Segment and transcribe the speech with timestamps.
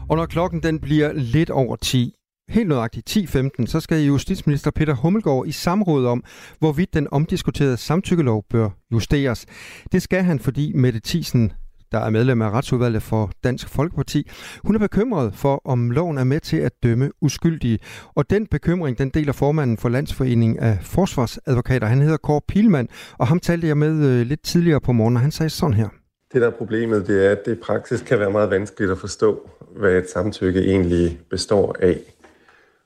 [0.10, 2.14] Og når klokken den bliver lidt over 10,
[2.50, 6.24] helt nøjagtigt 10.15, så skal justitsminister Peter Hummelgaard i samråd om,
[6.60, 9.46] hvorvidt den omdiskuterede samtykkelov bør justeres.
[9.92, 11.52] Det skal han, fordi Mette Thiesen
[11.92, 14.30] der er medlem af retsudvalget for Dansk Folkeparti.
[14.64, 17.80] Hun er bekymret for, om loven er med til at dømme uskyldige.
[18.16, 21.88] Og den bekymring, den deler formanden for Landsforeningen af Forsvarsadvokater.
[21.88, 22.88] Han hedder Kåre Pilman,
[23.18, 25.90] og ham talte jeg med øh, lidt tidligere på morgen, og han sagde sådan her.
[26.34, 28.98] Det, der er problemet, det er, at det i praksis kan være meget vanskeligt at
[28.98, 32.00] forstå, hvad et samtykke egentlig består af.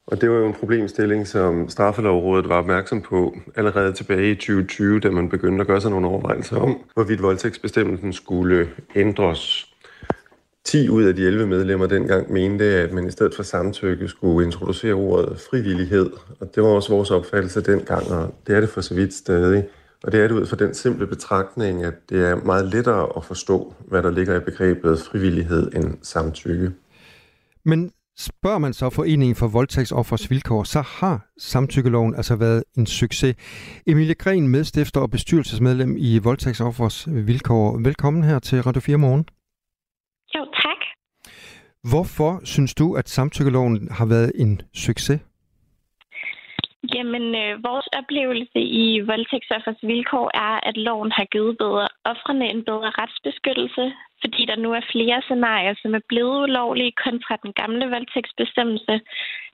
[0.08, 5.00] Og det var jo en problemstilling, som Straffelovrådet var opmærksom på allerede tilbage i 2020,
[5.00, 9.68] da man begyndte at gøre sig nogle overvejelser om, hvorvidt voldtægtsbestemmelsen skulle ændres.
[10.64, 14.46] 10 ud af de 11 medlemmer dengang mente, at man i stedet for samtykke skulle
[14.46, 16.10] introducere ordet frivillighed.
[16.40, 19.64] Og det var også vores opfattelse dengang, og det er det for så vidt stadig.
[20.04, 23.24] Og det er det ud fra den simple betragtning, at det er meget lettere at
[23.26, 26.72] forstå, hvad der ligger i begrebet frivillighed end samtykke.
[27.66, 33.36] Men spørger man så Foreningen for Voldtægtsoffers Vilkår, så har samtykkeloven altså været en succes.
[33.88, 37.78] Emilie Gren, medstifter og bestyrelsesmedlem i Voldtægtsoffers Vilkår.
[37.78, 39.26] Velkommen her til Radio 4 Morgen.
[40.36, 40.82] Jo, tak.
[41.90, 45.20] Hvorfor synes du, at samtykkeloven har været en succes?
[46.96, 52.64] Jamen, øh, vores oplevelse i voldtægtsoffers vilkår er, at loven har givet bedre offrene en
[52.64, 57.86] bedre retsbeskyttelse, fordi der nu er flere scenarier, som er blevet ulovlige kontra den gamle
[57.90, 58.94] voldtægtsbestemmelse.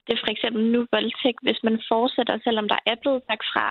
[0.04, 3.68] Det er for eksempel nu voldtægt, hvis man fortsætter, selvom der er blevet sagt fra.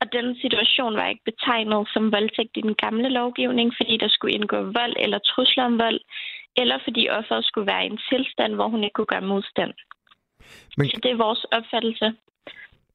[0.00, 4.34] Og den situation var ikke betegnet som voldtægt i den gamle lovgivning, fordi der skulle
[4.34, 6.00] indgå vold eller trusler om vold,
[6.56, 9.72] eller fordi offeret skulle være i en tilstand, hvor hun ikke kunne gøre modstand.
[10.76, 10.86] Men...
[10.90, 12.14] Så det er vores opfattelse.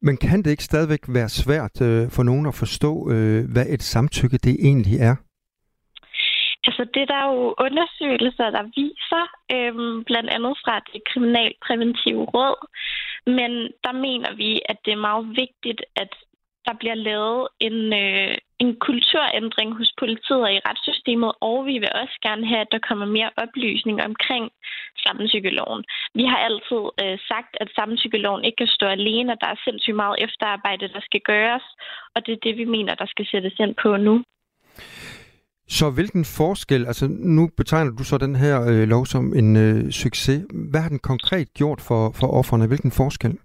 [0.06, 3.84] Men kan det ikke stadigvæk være svært øh, for nogen at forstå, øh, hvad et
[3.84, 5.16] samtykke det egentlig er?
[6.68, 9.25] Altså det der er jo undersøgelser, der viser,
[9.56, 12.59] øhm, blandt andet fra det kriminalpræventive råd,
[13.38, 13.52] men
[13.86, 16.12] der mener vi, at det er meget vigtigt, at
[16.66, 21.92] der bliver lavet en, øh, en kulturændring hos politiet og i retssystemet, og vi vil
[22.02, 24.46] også gerne have, at der kommer mere oplysning omkring
[25.06, 25.84] samtykkeloven.
[26.20, 29.96] Vi har altid øh, sagt, at samtykkeloven ikke kan stå alene, og der er sindssygt
[29.96, 31.66] meget efterarbejde, der skal gøres,
[32.16, 34.24] og det er det, vi mener, der skal sættes ind på nu.
[35.68, 39.92] Så hvilken forskel, altså nu betegner du så den her øh, lov som en øh,
[39.92, 40.42] succes.
[40.72, 42.68] Hvad har den konkret gjort for, for offerne?
[42.68, 43.38] Hvilken forskel?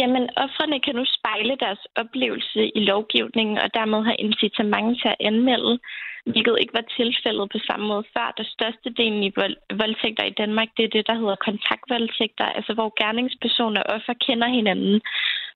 [0.00, 5.20] Jamen, offrene kan nu spejle deres oplevelse i lovgivningen, og dermed have incitament til at
[5.20, 5.78] anmelde,
[6.26, 8.34] hvilket ikke var tilfældet på samme måde før.
[8.38, 9.32] Der største delen i
[9.80, 14.48] voldtægter i Danmark, det er det, der hedder kontaktvoldtægter, altså hvor gerningspersoner og offer kender
[14.58, 15.00] hinanden.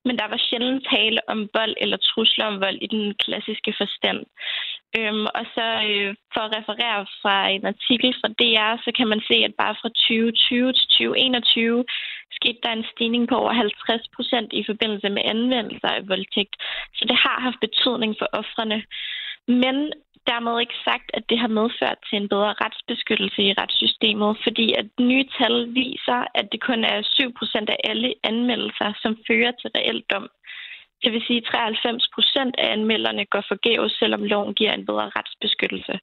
[0.05, 4.21] Men der var sjældent tale om vold eller trusler om vold i den klassiske forstand.
[4.99, 9.21] Øhm, og så øh, for at referere fra en artikel fra DR, så kan man
[9.29, 11.85] se, at bare fra 2020 til 2021
[12.41, 16.55] skete der en stigning på over 50 procent i forbindelse med anvendelser af voldtægt.
[16.97, 18.79] Så det har haft betydning for offrene.
[19.47, 19.77] Men
[20.31, 24.87] dermed ikke sagt, at det har medført til en bedre retsbeskyttelse i retssystemet, fordi at
[25.11, 29.71] nye tal viser, at det kun er 7 procent af alle anmeldelser, som fører til
[29.77, 30.29] reelt dom.
[31.03, 35.11] Det vil sige, at 93 procent af anmelderne går forgæves, selvom loven giver en bedre
[35.17, 35.95] retsbeskyttelse.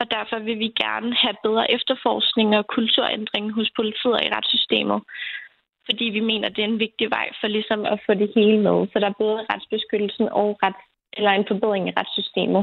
[0.00, 5.00] Og derfor vil vi gerne have bedre efterforskning og kulturændring hos politiet og i retssystemet,
[5.90, 8.78] fordi vi mener, det er en vigtig vej for ligesom at få det hele med.
[8.92, 10.82] Så der er både retsbeskyttelsen og rets,
[11.16, 12.62] eller en forbedring i retssystemet.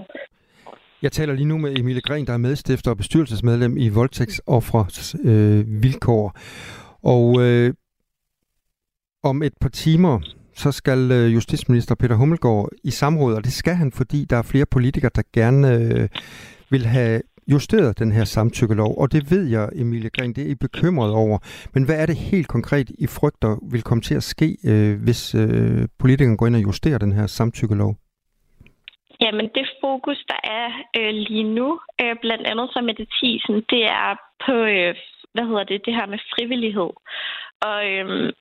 [1.01, 5.83] Jeg taler lige nu med Emilie Gren, der er medstifter og bestyrelsesmedlem i Voldtægtsoffres øh,
[5.83, 6.25] vilkår.
[7.03, 7.74] Og øh,
[9.24, 10.19] Om et par timer,
[10.53, 14.41] så skal øh, justitsminister Peter Hummelgaard i samråd, og det skal han, fordi der er
[14.51, 16.09] flere politikere, der gerne øh,
[16.69, 17.21] vil have
[17.54, 21.38] justeret den her samtykkelov, og det ved jeg, Emilie Gren, det er I bekymret over.
[21.74, 25.36] Men hvad er det helt konkret, I frygter vil komme til at ske, øh, hvis
[25.36, 27.96] øh, politikerne går ind og justerer den her samtykkelov?
[29.22, 30.68] Jamen, det fokus, der er
[30.98, 34.10] øh, lige nu, øh, blandt andet fra Mette Thiesen, det er
[34.46, 34.96] på, øh,
[35.34, 36.92] hvad hedder det, det her med frivillighed.
[37.70, 38.34] Og øh,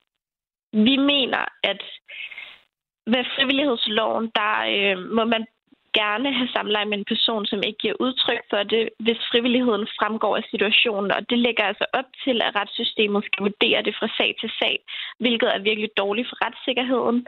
[0.73, 1.81] vi mener, at
[3.13, 5.45] ved frivillighedsloven, der øh, må man
[6.01, 10.33] gerne have samleje med en person, som ikke giver udtryk for det, hvis frivilligheden fremgår
[10.37, 11.11] af situationen.
[11.17, 14.75] Og det lægger altså op til, at retssystemet skal vurdere det fra sag til sag,
[15.23, 17.19] hvilket er virkelig dårligt for retssikkerheden.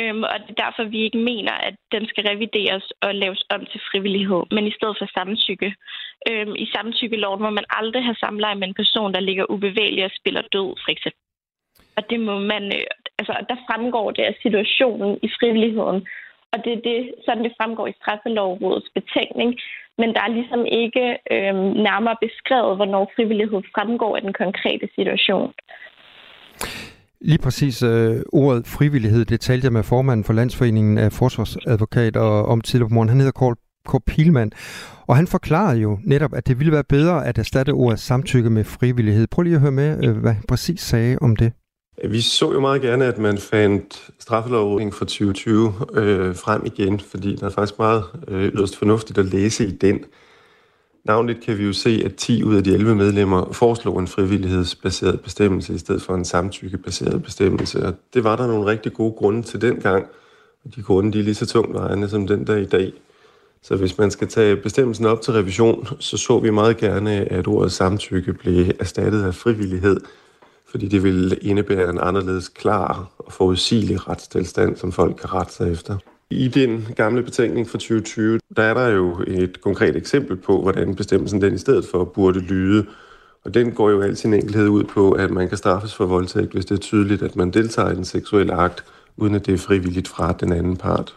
[0.00, 3.60] Øhm, og det er derfor, vi ikke mener, at den skal revideres og laves om
[3.70, 5.70] til frivillighed, men i stedet for samtykke.
[6.28, 10.16] Øhm, I samtykkeloven må man aldrig have samleje med en person, der ligger ubevægelig og
[10.20, 11.22] spiller død, for eksempel.
[11.96, 12.86] Og det må man, øh,
[13.18, 16.00] altså, der fremgår det af situationen i frivilligheden,
[16.56, 19.50] og det er det, sådan det fremgår i straffelovrådets betænkning.
[20.00, 21.54] Men der er ligesom ikke øh,
[21.88, 25.52] nærmere beskrevet, hvornår frivillighed fremgår af den konkrete situation.
[27.20, 32.20] Lige præcis øh, ordet frivillighed, det talte jeg med formanden for Landsforeningen af Forsvarsadvokater
[32.52, 33.08] om tidligere på morgen.
[33.08, 33.56] Han hedder Kåre
[33.90, 33.92] K.
[34.06, 34.52] Pilman,
[35.08, 38.64] og han forklarede jo netop, at det ville være bedre at erstatte ordet samtykke med
[38.64, 39.26] frivillighed.
[39.26, 41.52] Prøv lige at høre med, øh, hvad han præcis sagde om det.
[42.04, 47.36] Vi så jo meget gerne, at man fandt straffelovningen fra 2020 øh, frem igen, fordi
[47.36, 50.04] der er faktisk meget øh, yderst fornuftigt at læse i den.
[51.04, 55.20] Navnligt kan vi jo se, at 10 ud af de 11 medlemmer foreslog en frivillighedsbaseret
[55.20, 57.86] bestemmelse i stedet for en samtykkebaseret bestemmelse.
[57.86, 60.06] Og det var der nogle rigtig gode grunde til dengang,
[60.64, 62.92] og de grunde de er lige så tungt vejende som den der i dag.
[63.62, 67.46] Så hvis man skal tage bestemmelsen op til revision, så så vi meget gerne, at
[67.46, 70.00] ordet samtykke blev erstattet af frivillighed–
[70.70, 75.72] fordi det vil indebære en anderledes klar og forudsigelig retstilstand, som folk kan rette sig
[75.72, 75.98] efter.
[76.30, 80.94] I den gamle betænkning fra 2020, der er der jo et konkret eksempel på, hvordan
[80.94, 82.86] bestemmelsen den i stedet for burde lyde.
[83.44, 86.52] Og den går jo al sin enkelhed ud på, at man kan straffes for voldtægt,
[86.52, 88.84] hvis det er tydeligt, at man deltager i en seksuel akt,
[89.16, 91.14] uden at det er frivilligt fra den anden part.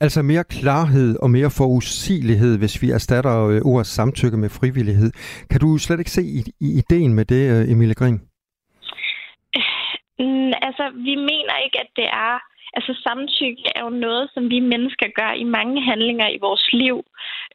[0.00, 5.10] Altså mere klarhed og mere forudsigelighed, hvis vi erstatter øh, ordet samtykke med frivillighed.
[5.50, 8.20] Kan du slet ikke se ideen med det, øh, Emilie Grin?
[10.20, 12.34] Mm, altså, vi mener ikke, at det er...
[12.78, 17.04] Altså, samtykke er jo noget, som vi mennesker gør i mange handlinger i vores liv.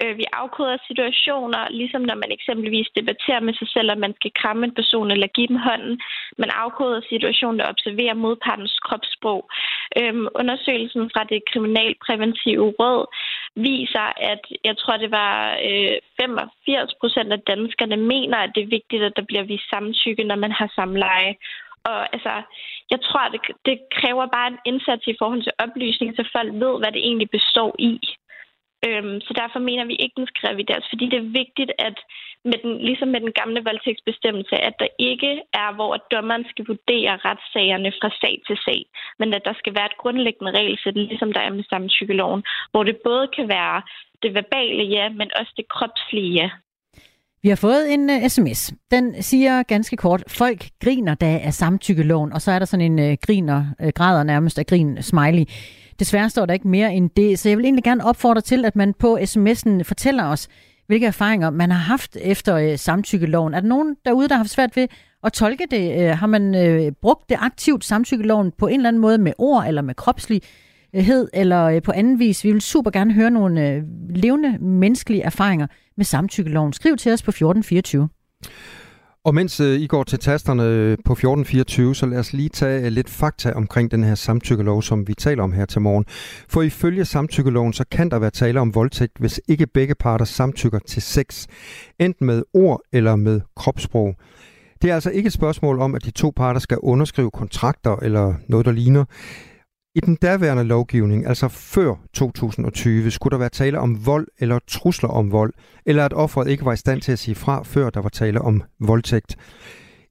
[0.02, 4.32] Øh, vi afkoder situationer, ligesom når man eksempelvis debatterer med sig selv, om man skal
[4.42, 6.00] kramme en person eller give dem hånden.
[6.38, 9.42] Man afkoder situationen og observerer modpartens kropssprog.
[10.00, 13.06] Øhm, undersøgelsen fra det kriminalpræventive råd
[13.56, 15.34] viser, at jeg tror, det var
[15.70, 20.24] øh, 85 procent af danskerne mener, at det er vigtigt, at der bliver vist samtykke,
[20.24, 21.36] når man har samleje.
[21.90, 22.34] Og altså,
[22.92, 26.74] jeg tror, det, det kræver bare en indsats i forhold til oplysning, så folk ved,
[26.80, 27.94] hvad det egentlig består i.
[28.88, 31.98] Øhm, så derfor mener vi ikke, den skal revideres, fordi det er vigtigt, at
[32.50, 37.14] med den, ligesom med den gamle voldtægtsbestemmelse, at der ikke er, hvor dommeren skal vurdere
[37.28, 38.81] retssagerne fra sag til sag,
[39.20, 42.98] men at der skal være et grundlæggende regelsæt, ligesom der er med samtykkeloven, hvor det
[43.04, 43.81] både kan være
[44.24, 46.50] det verbale ja, men også det kropslige ja.
[47.45, 48.74] Vi har fået en øh, uh, sms.
[48.92, 53.11] Den siger ganske kort, folk griner da af samtykkeloven, og så er der sådan en
[53.11, 55.45] uh, griner, uh, græder nærmest af grin smiley.
[55.99, 58.75] Desværre står der ikke mere end det, så jeg vil egentlig gerne opfordre til, at
[58.75, 60.47] man på sms'en fortæller os,
[60.87, 63.54] hvilke erfaringer man har haft efter uh, samtykkeloven.
[63.54, 64.87] Er der nogen derude, der har haft svært ved
[65.23, 66.04] at tolke det?
[66.04, 69.66] Uh, har man uh, brugt det aktivt samtykkeloven på en eller anden måde med ord
[69.68, 70.42] eller med kropslig
[70.95, 72.44] Øh, hed eller øh, på anden vis.
[72.44, 76.73] Vi vil super gerne høre nogle øh, levende menneskelige erfaringer med samtykkeloven.
[76.73, 78.09] Skriv til os på 1424.
[79.25, 80.64] Og mens øh, I går til tasterne
[81.06, 85.14] på 1424, så lad os lige tage lidt fakta omkring den her samtykkelov, som vi
[85.14, 86.06] taler om her til morgen.
[86.49, 90.80] For ifølge samtykkeloven, så kan der være tale om voldtægt, hvis ikke begge parter samtykker
[90.80, 91.47] til sex,
[91.99, 94.16] enten med ord eller med kropssprog.
[94.81, 98.33] Det er altså ikke et spørgsmål om, at de to parter skal underskrive kontrakter eller
[98.47, 99.06] noget, der ligner.
[99.95, 105.09] I den daværende lovgivning, altså før 2020, skulle der være tale om vold eller trusler
[105.09, 105.54] om vold,
[105.85, 108.42] eller at offeret ikke var i stand til at sige fra, før der var tale
[108.42, 109.35] om voldtægt.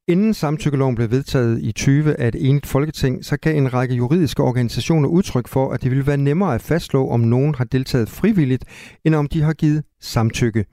[0.08, 4.42] Inden samtykkeloven blev vedtaget i 20 af et enigt folketing, så gav en række juridiske
[4.42, 8.64] organisationer udtryk for, at det ville være nemmere at fastslå, om nogen har deltaget frivilligt,
[9.04, 10.64] end om de har givet samtykke.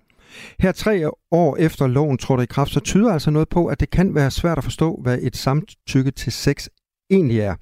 [0.60, 3.90] Her tre år efter loven trådte i kraft, så tyder altså noget på, at det
[3.90, 6.68] kan være svært at forstå, hvad et samtykke til sex
[7.10, 7.56] egentlig er.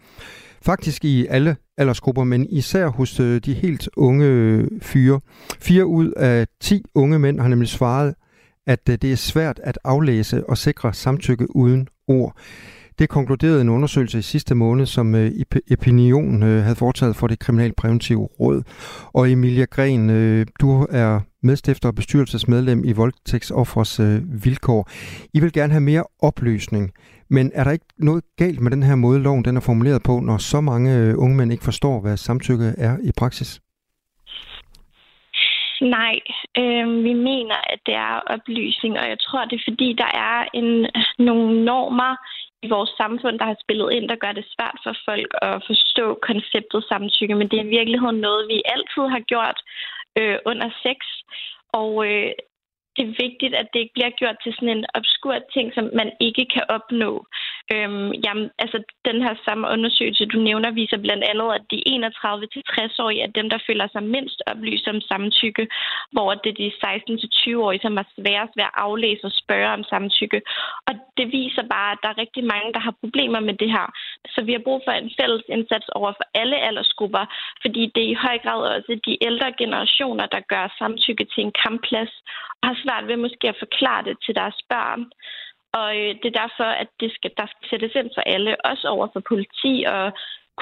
[0.62, 5.20] Faktisk i alle aldersgrupper, men især hos øh, de helt unge øh, fyre.
[5.60, 8.14] Fire ud af ti unge mænd har nemlig svaret,
[8.68, 12.38] at øh, det er svært at aflæse og sikre samtykke uden ord.
[13.00, 15.32] Det konkluderede en undersøgelse i sidste måned, som øh,
[15.72, 18.64] Opinion øh, havde foretaget for det kriminalpræventive råd.
[19.14, 24.00] Og Emilia Gren, øh, du er medstifter og bestyrelsesmedlem i Voldtægtsoffers
[24.44, 24.90] vilkår.
[25.34, 26.92] I vil gerne have mere oplysning,
[27.30, 30.20] men er der ikke noget galt med den her måde, loven den er formuleret på,
[30.20, 33.62] når så mange øh, unge mænd ikke forstår, hvad samtykke er i praksis?
[35.82, 36.16] Nej,
[36.58, 40.38] øh, vi mener, at det er oplysning, og jeg tror, det er fordi, der er
[40.54, 40.70] en,
[41.30, 42.16] nogle normer
[42.66, 46.06] i vores samfund, der har spillet ind, der gør det svært for folk at forstå
[46.30, 49.60] konceptet samtykke, men det er i virkeligheden noget, vi altid har gjort
[50.20, 51.00] øh, under sex.
[51.82, 52.32] Og øh,
[53.00, 56.10] det er vigtigt, at det ikke bliver gjort til sådan en obskur ting, som man
[56.28, 57.12] ikke kan opnå.
[57.74, 63.22] Øhm, jamen, altså, den her samme undersøgelse, du nævner, viser blandt andet, at de 31-60-årige
[63.22, 65.68] er dem, der føler sig mindst oplyst om samtykke,
[66.12, 70.42] hvor det er de 16-20-årige, som har sværest ved at aflæse og spørge om samtykke.
[70.88, 73.88] Og det viser bare, at der er rigtig mange, der har problemer med det her.
[74.34, 77.26] Så vi har brug for en fælles indsats over for alle aldersgrupper,
[77.62, 81.54] fordi det er i høj grad også de ældre generationer, der gør samtykke til en
[81.64, 82.14] kampplads
[82.60, 85.02] og har svært ved måske at forklare det til deres børn.
[85.74, 88.88] Og øh, det er derfor, at det skal, der skal sættes ind for alle, også
[88.88, 90.06] over for politi og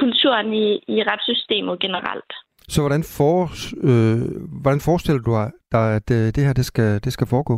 [0.01, 2.31] kulturen i, i retssystemet generelt.
[2.73, 3.37] Så hvordan, for,
[3.89, 4.19] øh,
[4.61, 5.31] hvordan forestiller du
[5.71, 7.55] dig, at øh, det her det skal, det skal foregå?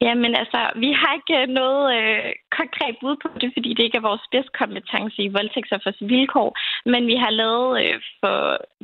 [0.00, 4.08] Jamen altså, vi har ikke noget øh, konkret bud på det, fordi det ikke er
[4.10, 4.26] vores
[4.60, 6.50] kompetence i voldtægtsoffers vilkår.
[6.92, 8.38] Men vi har lavet øh, for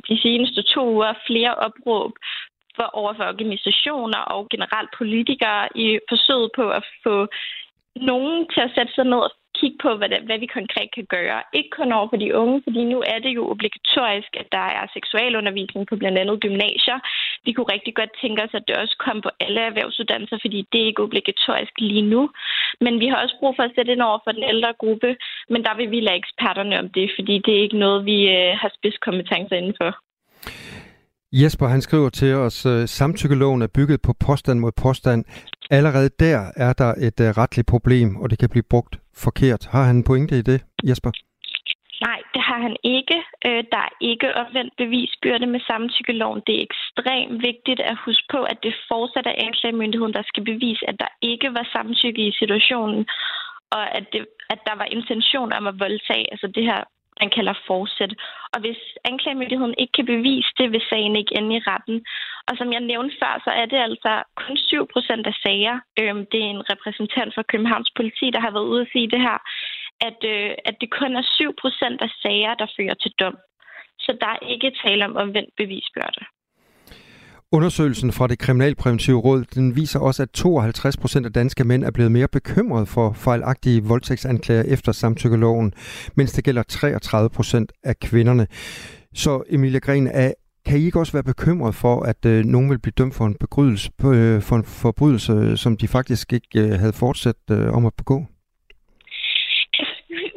[0.07, 2.11] de seneste to uger flere opråb
[2.75, 7.27] for, over for organisationer og generelt politikere i forsøget på at få
[7.95, 11.07] nogen til at sætte sig ned og kigge på, hvad, det, hvad vi konkret kan
[11.15, 11.39] gøre.
[11.57, 14.93] Ikke kun over for de unge, fordi nu er det jo obligatorisk, at der er
[14.93, 16.99] seksualundervisning på blandt andet gymnasier.
[17.45, 20.81] Vi kunne rigtig godt tænke os, at det også kom på alle erhvervsuddannelser, fordi det
[20.81, 22.21] er ikke obligatorisk lige nu.
[22.81, 25.15] Men vi har også brug for at sætte ind over for den ældre gruppe,
[25.49, 28.51] men der vil vi lade eksperterne om det, fordi det er ikke noget, vi øh,
[28.61, 29.91] har spidskompetencer indenfor.
[31.41, 35.21] Jesper han skriver til os, øh, samtykkeloven er bygget på påstand mod påstand.
[35.77, 39.61] Allerede der er der et uh, retligt problem, og det kan blive brugt forkert.
[39.73, 41.11] Har han en pointe i det, Jesper?
[42.07, 43.17] Nej, det har han ikke.
[43.47, 46.41] Øh, der er ikke omvendt bevisbyrde med samtykkeloven.
[46.47, 50.83] Det er ekstremt vigtigt at huske på, at det fortsat er anklagemyndigheden, der skal bevise,
[50.89, 53.01] at der ikke var samtykke i situationen,
[53.75, 54.21] og at, det,
[54.53, 56.81] at der var intention om at voldtage, altså det her
[57.21, 58.13] man kalder forsæt.
[58.53, 58.81] Og hvis
[59.11, 61.97] anklagemyndigheden ikke kan bevise det, vil sagen ikke ende i retten.
[62.47, 65.75] Og som jeg nævnte før, så er det altså kun 7 procent af sager.
[65.99, 69.21] Øhm, det er en repræsentant for Københavns politi, der har været ude at sige det
[69.27, 69.37] her,
[70.07, 73.37] at, øh, at det kun er 7 procent af sager, der fører til dom.
[73.99, 76.23] Så der er ikke tale om omvendt bevisbyrde.
[77.51, 81.91] Undersøgelsen fra det kriminalpræventive råd den viser også, at 52 procent af danske mænd er
[81.91, 85.73] blevet mere bekymrede for fejlagtige voldtægtsanklager efter samtykkeloven,
[86.15, 88.47] mens det gælder 33 procent af kvinderne.
[89.13, 90.33] Så Emilia Gren, er,
[90.65, 93.37] kan I ikke også være bekymret for, at øh, nogen vil blive dømt for en,
[93.39, 97.93] begrydelse, øh, for en forbrydelse, som de faktisk ikke øh, havde fortsat øh, om at
[97.97, 98.17] begå?
[99.79, 99.95] Altså,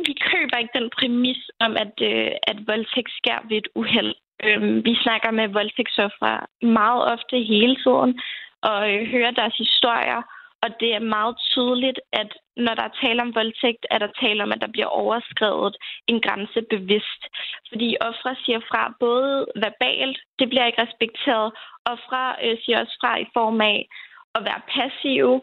[0.08, 4.14] vi køber ikke den præmis om, at, øh, at voldtægt sker ved et uheld.
[4.44, 8.20] Øhm, vi snakker med voldtægtsoffre meget ofte hele tiden
[8.62, 10.22] og øh, hører deres historier.
[10.62, 14.42] Og det er meget tydeligt, at når der er tale om voldtægt, er der tale
[14.42, 15.76] om, at der bliver overskrevet
[16.06, 17.22] en grænse bevidst.
[17.68, 21.52] Fordi ofre siger fra både verbalt, det bliver ikke respekteret,
[21.84, 23.88] ofre øh, siger også fra i form af
[24.34, 25.42] at være passive,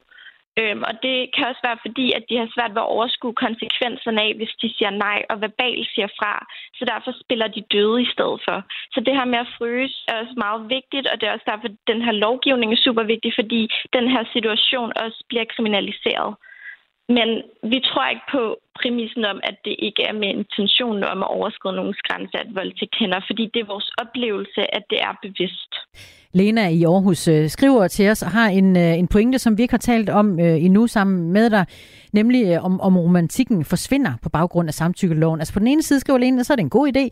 [0.60, 4.22] Øhm, og det kan også være fordi, at de har svært ved at overskue konsekvenserne
[4.22, 6.34] af, hvis de siger nej og verbalt siger fra.
[6.78, 8.58] Så derfor spiller de døde i stedet for.
[8.94, 11.68] Så det her med at fryse er også meget vigtigt, og det er også derfor,
[11.68, 13.62] at den her lovgivning er super vigtig, fordi
[13.98, 16.32] den her situation også bliver kriminaliseret.
[17.10, 17.30] Men
[17.72, 18.44] vi tror ikke på
[18.80, 22.96] præmissen om, at det ikke er med intentionen om at overskride nogens grænse, at voldtægt
[23.00, 25.72] hænder, fordi det er vores oplevelse, at det er bevidst.
[26.34, 29.62] Lena i Aarhus øh, skriver til os og har en, øh, en pointe, som vi
[29.62, 31.66] ikke har talt om øh, endnu sammen med dig,
[32.14, 35.40] nemlig om, om romantikken forsvinder på baggrund af samtykkeloven.
[35.40, 37.06] Altså på den ene side skriver Lena, så er det en god idé,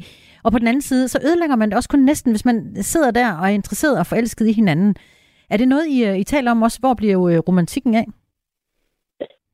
[0.43, 3.11] og på den anden side, så ødelægger man det også kun næsten, hvis man sidder
[3.11, 4.95] der og er interesseret og forelsket i hinanden.
[5.49, 6.79] Er det noget, I, I taler om også?
[6.79, 8.05] Hvor bliver jo romantikken af?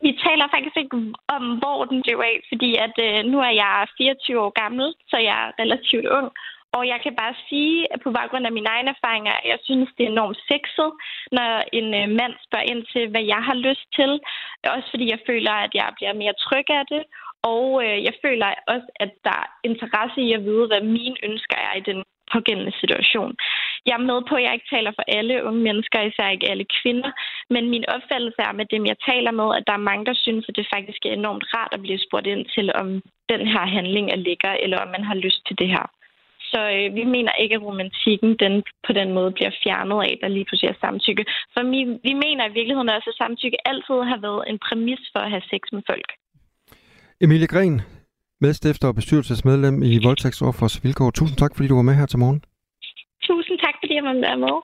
[0.06, 0.98] Vi taler faktisk ikke
[1.36, 5.18] om, hvor den blev af, fordi at øh, nu er jeg 24 år gammel, så
[5.18, 6.30] jeg er relativt ung.
[6.78, 10.04] Og jeg kan bare sige, at på baggrund af mine egne erfaringer, jeg synes, det
[10.04, 10.90] er enormt sexet,
[11.38, 14.12] når en øh, mand spørger ind til, hvad jeg har lyst til.
[14.76, 17.04] Også fordi jeg føler, at jeg bliver mere tryg af det.
[17.54, 21.58] Og øh, jeg føler også, at der er interesse i at vide, hvad mine ønsker
[21.68, 22.04] er i den
[22.36, 23.32] pågældende situation.
[23.88, 26.66] Jeg er med på, at jeg ikke taler for alle unge mennesker, især ikke alle
[26.80, 27.12] kvinder,
[27.54, 30.46] men min opfattelse er med dem, jeg taler med, at der er mange, der synes,
[30.50, 32.88] at det faktisk er enormt rart at blive spurgt ind til, om
[33.32, 35.86] den her handling er lækker, eller om man har lyst til det her.
[36.52, 38.54] Så øh, vi mener ikke, at romantikken den
[38.88, 41.24] på den måde bliver fjernet af, der lige pludselig er samtykke.
[41.54, 45.20] For vi, vi mener i virkeligheden også, at samtykke altid har været en præmis for
[45.26, 46.10] at have sex med folk.
[47.22, 47.82] Emilie Gren,
[48.42, 51.12] medstifter og bestyrelsesmedlem i Voldtægtsoffers Vilkår.
[51.12, 52.42] Tusind tak, fordi du var med her til morgen.
[53.24, 54.62] Tusind tak, fordi jeg var med.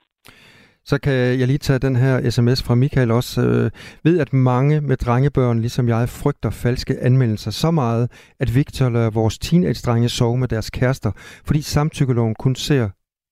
[0.86, 3.42] Så kan jeg lige tage den her sms fra Michael også.
[3.42, 3.72] Øh,
[4.04, 9.10] ved at mange med drengebørn, ligesom jeg, frygter falske anmeldelser så meget, at Victor lader
[9.10, 11.12] vores teenage-drenge sove med deres kærester,
[11.46, 12.90] fordi samtykkeloven kun ser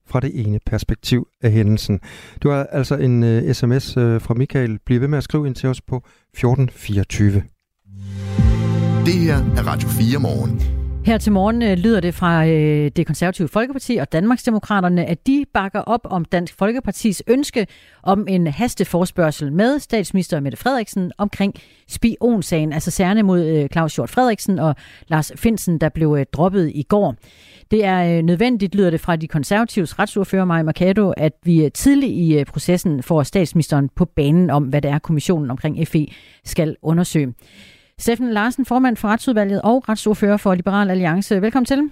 [0.07, 2.00] fra det ene perspektiv af hændelsen.
[2.43, 4.79] Du har altså en uh, sms uh, fra Michael.
[4.85, 7.43] Bliv ved med at skrive ind til os på 1424.
[9.05, 10.62] Det her er Radio 4 morgen.
[11.05, 15.45] Her til morgen øh, lyder det fra øh, det konservative Folkeparti og Danmarksdemokraterne, at de
[15.53, 17.67] bakker op om Dansk Folkepartis ønske
[18.03, 21.53] om en hasteforspørgsel med statsminister Mette Frederiksen omkring
[21.88, 24.75] spionsagen, altså særne mod øh, Claus Hjort Frederiksen og
[25.07, 27.15] Lars Finsen, der blev øh, droppet i går.
[27.72, 31.72] Det er øh, nødvendigt, lyder det fra de konservatives retsordfører Maja Mercado, at vi øh,
[31.72, 36.07] tidligt i øh, processen får statsministeren på banen om, hvad det er, kommissionen omkring FE
[36.45, 37.33] skal undersøge.
[38.00, 41.41] Steffen Larsen, formand for Retsudvalget og retsordfører for Liberal Alliance.
[41.41, 41.89] Velkommen til.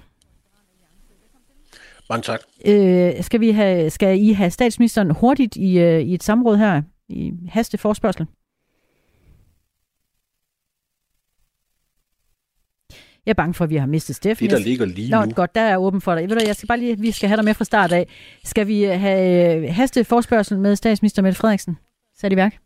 [2.10, 2.40] Mange tak.
[2.66, 6.82] Øh, skal, vi have, skal I have statsministeren hurtigt i, øh, i et samråd her
[7.10, 8.28] i haste forspørgsel?
[13.26, 14.50] Jeg er bange for, at vi har mistet Steffen.
[14.50, 15.32] Det, der ligger lige Nå, nu.
[15.32, 16.30] godt, der er åben for dig.
[16.30, 18.08] Ved du, jeg skal bare lige, vi skal have dig med fra start af.
[18.44, 21.78] Skal vi have øh, haste forspørgsel med statsminister Mette Frederiksen
[22.18, 22.58] sat i værk?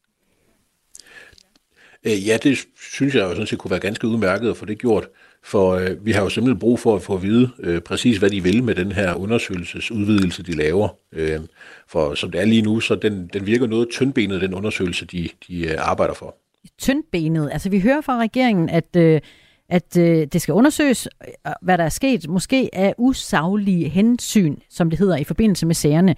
[2.06, 4.78] Øh, ja, det synes jeg jo sådan set kunne være ganske udmærket at få det
[4.78, 5.08] gjort,
[5.44, 8.30] for øh, vi har jo simpelthen brug for at få at vide øh, præcis, hvad
[8.30, 10.88] de vil med den her undersøgelsesudvidelse, de laver.
[11.14, 11.40] Øh,
[11.88, 15.30] for som det er lige nu, så den, den virker noget tyndbenet, den undersøgelse, de,
[15.48, 16.36] de øh, arbejder for.
[16.80, 17.50] Tyndbenet?
[17.52, 18.96] Altså vi hører fra regeringen, at...
[18.98, 19.22] Øh
[19.70, 24.90] at øh, det skal undersøges, øh, hvad der er sket, måske af usaglige hensyn, som
[24.90, 26.16] det hedder, i forbindelse med sagerne.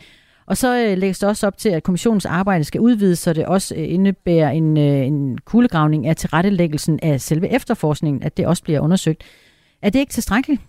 [0.47, 3.45] Og så øh, lægges der også op til, at kommissionens arbejde skal udvides, så det
[3.45, 8.63] også øh, indebærer en, øh, en kuglegravning af tilrettelæggelsen af selve efterforskningen, at det også
[8.63, 9.23] bliver undersøgt.
[9.81, 10.61] Er det ikke tilstrækkeligt?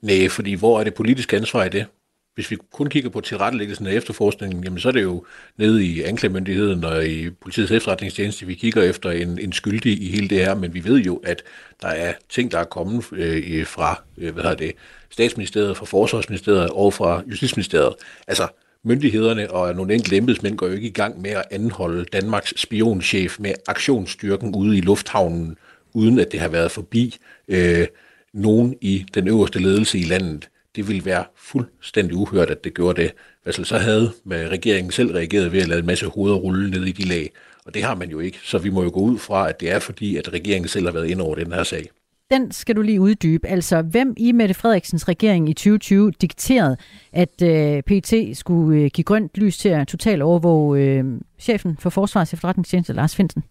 [0.00, 1.86] Nej, fordi hvor er det politiske ansvar i det?
[2.36, 5.24] Hvis vi kun kigger på tilrettelæggelsen af efterforskningen, jamen så er det jo
[5.56, 10.28] nede i anklagemyndigheden og i politiets efterretningstjeneste, vi kigger efter en, en skyldig i hele
[10.28, 11.42] det her, men vi ved jo, at
[11.82, 14.72] der er ting, der er kommet øh, fra øh, hvad hedder det,
[15.10, 17.94] statsministeriet, fra forsvarsministeriet og fra justitsministeriet.
[18.26, 18.48] Altså,
[18.84, 23.36] myndighederne og nogle enkelte embedsmænd går jo ikke i gang med at anholde Danmarks spionchef
[23.40, 25.56] med aktionsstyrken ude i lufthavnen,
[25.92, 27.16] uden at det har været forbi
[27.48, 27.86] øh,
[28.32, 30.48] nogen i den øverste ledelse i landet.
[30.76, 33.12] Det ville være fuldstændig uhørt, at det gjorde det.
[33.42, 36.84] Hvad så havde med regeringen selv reageret ved at lade en masse hoveder rulle ned
[36.84, 37.32] i de lag.
[37.64, 39.70] Og det har man jo ikke, så vi må jo gå ud fra, at det
[39.70, 41.86] er fordi, at regeringen selv har været ind over den her sag
[42.30, 43.46] den skal du lige uddybe.
[43.46, 46.76] Altså, hvem i Mette Frederiksens regering i 2020 dikterede,
[47.12, 51.04] at øh, PT skulle øh, give grønt lys til at totalt overvåge øh,
[51.38, 53.44] chefen for Forsvarets efterretningstjeneste, Lars Finsen?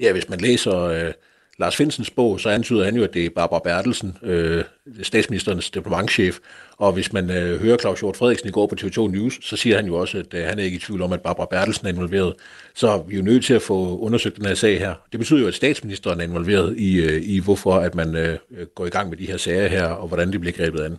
[0.00, 1.12] Ja, hvis man læser øh,
[1.58, 4.64] Lars Finsens bog, så antyder han jo, at det er Barbara Bertelsen, øh,
[5.02, 6.38] statsministerens departementchef.
[6.76, 9.76] Og hvis man øh, hører Claus Hjort Frederiksen i går på TV2 News, så siger
[9.76, 11.90] han jo også, at øh, han er ikke i tvivl om, at Barbara Bertelsen er
[11.90, 12.34] involveret.
[12.74, 14.94] Så vi er jo nødt til at få undersøgt den her sag her.
[15.12, 18.66] Det betyder jo, at statsministeren er involveret i, øh, i hvorfor at man øh, øh
[18.74, 20.96] går i gang med de her sager her, og hvordan de bliver grebet an.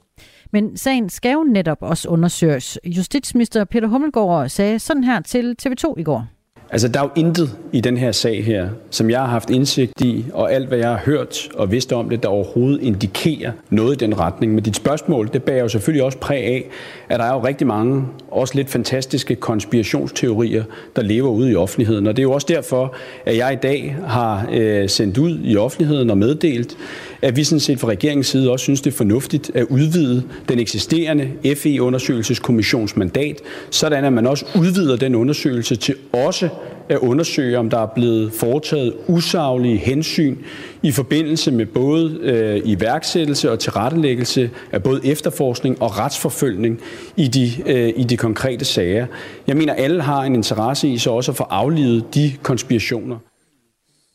[0.51, 2.79] Men sagen skal jo netop også undersøges.
[2.85, 6.27] Justitsminister Peter Hummelgaard sagde sådan her til TV2 i går.
[6.73, 10.01] Altså, der er jo intet i den her sag her, som jeg har haft indsigt
[10.01, 14.01] i, og alt, hvad jeg har hørt og vidst om det, der overhovedet indikerer noget
[14.01, 14.53] i den retning.
[14.53, 16.65] Men dit spørgsmål, det bærer jo selvfølgelig også præg af,
[17.09, 20.63] at der er jo rigtig mange, også lidt fantastiske konspirationsteorier,
[20.95, 22.07] der lever ude i offentligheden.
[22.07, 25.57] Og det er jo også derfor, at jeg i dag har øh, sendt ud i
[25.57, 26.77] offentligheden og meddelt,
[27.23, 30.59] at vi sådan set fra regeringens side også synes, det er fornuftigt at udvide den
[30.59, 36.49] eksisterende FE-undersøgelseskommissions mandat, sådan at man også udvider den undersøgelse til også
[36.89, 40.37] at undersøge, om der er blevet foretaget usaglige hensyn
[40.83, 46.79] i forbindelse med både øh, iværksættelse og tilrettelæggelse af både efterforskning og retsforfølgning
[47.17, 49.07] i de, øh, i de konkrete sager.
[49.47, 53.17] Jeg mener, alle har en interesse i så også at få aflivet de konspirationer.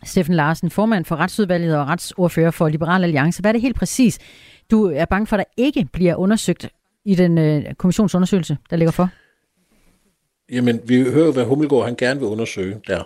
[0.05, 3.41] Steffen Larsen, formand for Retsudvalget og retsordfører for Liberal Alliance.
[3.41, 4.19] Hvad er det helt præcis,
[4.71, 6.69] du er bange for, at der ikke bliver undersøgt
[7.05, 9.09] i den øh, kommissionsundersøgelse, der ligger for?
[10.53, 13.03] Jamen, vi hører, hvad Hummelgaard han gerne vil undersøge der.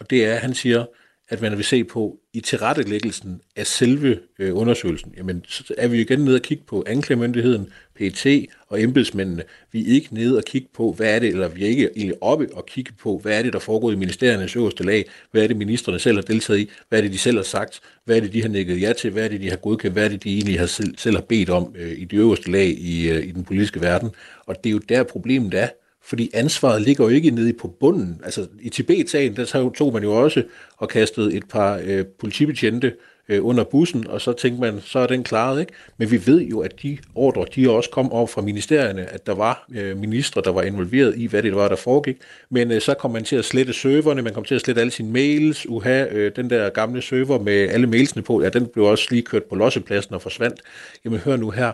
[0.00, 0.88] Og det er, at han siger, at
[1.32, 6.00] at man vil se på i tilrettelæggelsen af selve øh, undersøgelsen, jamen så er vi
[6.00, 7.68] igen nede og kigge på anklagemyndigheden,
[7.98, 9.42] PET og embedsmændene.
[9.72, 12.22] Vi er ikke nede og kigge på, hvad er det, eller vi er ikke egentlig
[12.22, 15.46] oppe og kigge på, hvad er det, der foregår i ministeriernes øverste lag, hvad er
[15.46, 18.20] det, ministerne selv har deltaget i, hvad er det, de selv har sagt, hvad er
[18.20, 20.24] det, de har nikket ja til, hvad er det, de har godkendt, hvad er det,
[20.24, 23.26] de egentlig har selv, selv har bedt om øh, i de øverste lag i, øh,
[23.26, 24.10] i den politiske verden.
[24.46, 25.68] Og det er jo der problemet er,
[26.04, 28.20] fordi ansvaret ligger jo ikke nede på bunden.
[28.24, 30.42] Altså i Tibet-sagen, der tog man jo også
[30.76, 32.92] og kastede et par øh, politibetjente
[33.28, 35.72] øh, under bussen, og så tænkte man, så er den klaret, ikke?
[35.98, 39.34] Men vi ved jo, at de ordre, de også kom over fra ministerierne, at der
[39.34, 42.16] var øh, ministre, der var involveret i, hvad det var, der foregik.
[42.50, 44.90] Men øh, så kom man til at slette serverne, man kom til at slette alle
[44.90, 48.84] sine mails, uha, øh, den der gamle server med alle mailsene på, ja, den blev
[48.84, 50.60] også lige kørt på lossepladsen og forsvandt.
[51.04, 51.72] Jamen hør nu her,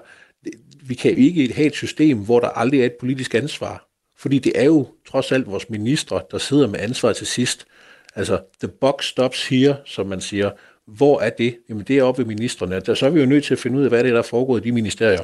[0.83, 3.88] vi kan ikke have et system, hvor der aldrig er et politisk ansvar.
[4.19, 7.67] Fordi det er jo trods alt vores ministre, der sidder med ansvaret til sidst.
[8.15, 10.51] Altså, the box stops here, som man siger.
[10.87, 11.57] Hvor er det?
[11.69, 12.81] Jamen, det er oppe ved ministerne.
[12.81, 14.19] Der, så er vi jo nødt til at finde ud af, hvad det er, der
[14.19, 15.23] er foregået i de ministerier.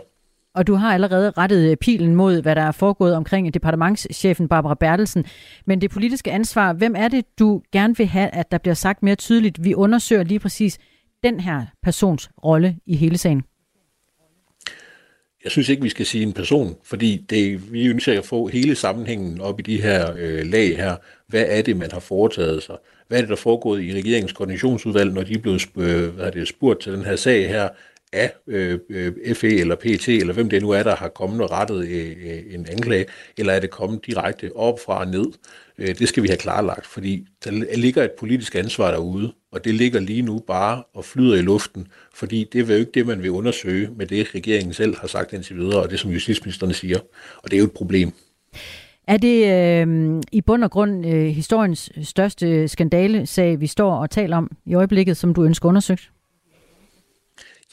[0.54, 4.74] Og du har allerede rettet øh, pilen mod, hvad der er foregået omkring departementschefen Barbara
[4.74, 5.24] Bertelsen.
[5.66, 9.02] Men det politiske ansvar, hvem er det, du gerne vil have, at der bliver sagt
[9.02, 9.64] mere tydeligt?
[9.64, 10.78] Vi undersøger lige præcis
[11.24, 13.42] den her persons rolle i hele sagen.
[15.44, 18.74] Jeg synes ikke, vi skal sige en person, fordi det, vi ønsker at få hele
[18.74, 20.96] sammenhængen op i de her øh, lag her.
[21.26, 22.76] Hvad er det, man har foretaget sig?
[23.08, 26.26] Hvad er det, der er foregået i regeringens koordinationsudvalg, når de er blevet øh, hvad
[26.26, 27.68] er det, spurgt til den her sag her
[28.12, 31.50] af øh, øh FE eller PT, eller hvem det nu er, der har kommet og
[31.50, 33.06] rettet øh, øh en anklage,
[33.38, 35.26] eller er det kommet direkte op fra og ned?
[35.78, 39.74] Øh, det skal vi have klarlagt, fordi der ligger et politisk ansvar derude, og det
[39.74, 43.22] ligger lige nu bare og flyder i luften, fordi det er jo ikke det, man
[43.22, 46.98] vil undersøge med det, regeringen selv har sagt indtil videre, og det, som justitsministerne siger.
[47.42, 48.12] Og det er jo et problem.
[49.06, 54.36] Er det øh, i bund og grund øh, historiens største skandalesag, vi står og taler
[54.36, 56.10] om i øjeblikket, som du ønsker undersøgt?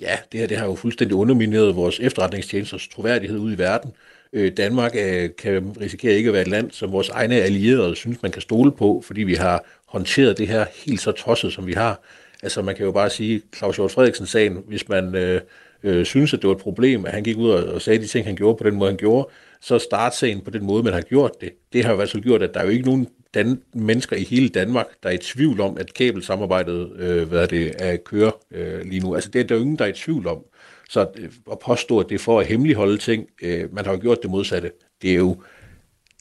[0.02, 3.92] Ja, det her det har jo fuldstændig undermineret vores efterretningstjenesters troværdighed ud i verden.
[4.34, 8.22] Øh, Danmark øh, kan risikere ikke at være et land, som vores egne allierede synes,
[8.22, 11.74] man kan stole på, fordi vi har håndteret det her helt så tosset, som vi
[11.74, 12.02] har.
[12.44, 15.42] Altså man kan jo bare sige, Claus Hjort Frederiksen-sagen, hvis man øh,
[15.84, 18.08] øh, synes, at det var et problem, at han gik ud og, og sagde de
[18.08, 19.30] ting, han gjorde på den måde, han gjorde,
[19.62, 21.52] så startsagen på den måde, man har gjort det.
[21.74, 24.50] Det har jo altså gjort, at der er jo ikke nogen dan- mennesker i hele
[24.50, 28.82] Danmark, der er i tvivl om, at kabelsamarbejdet øh, hvad er det, er kører øh,
[28.86, 29.16] lige nu.
[29.16, 30.44] Altså det er der jo ingen, der er i tvivl om.
[30.90, 34.00] Så øh, at påstå, at det er for at hemmeligholde ting, øh, man har jo
[34.02, 34.72] gjort det modsatte.
[35.02, 35.42] Det er jo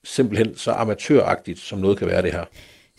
[0.04, 2.44] simpelthen så amatøragtigt, som noget kan være det her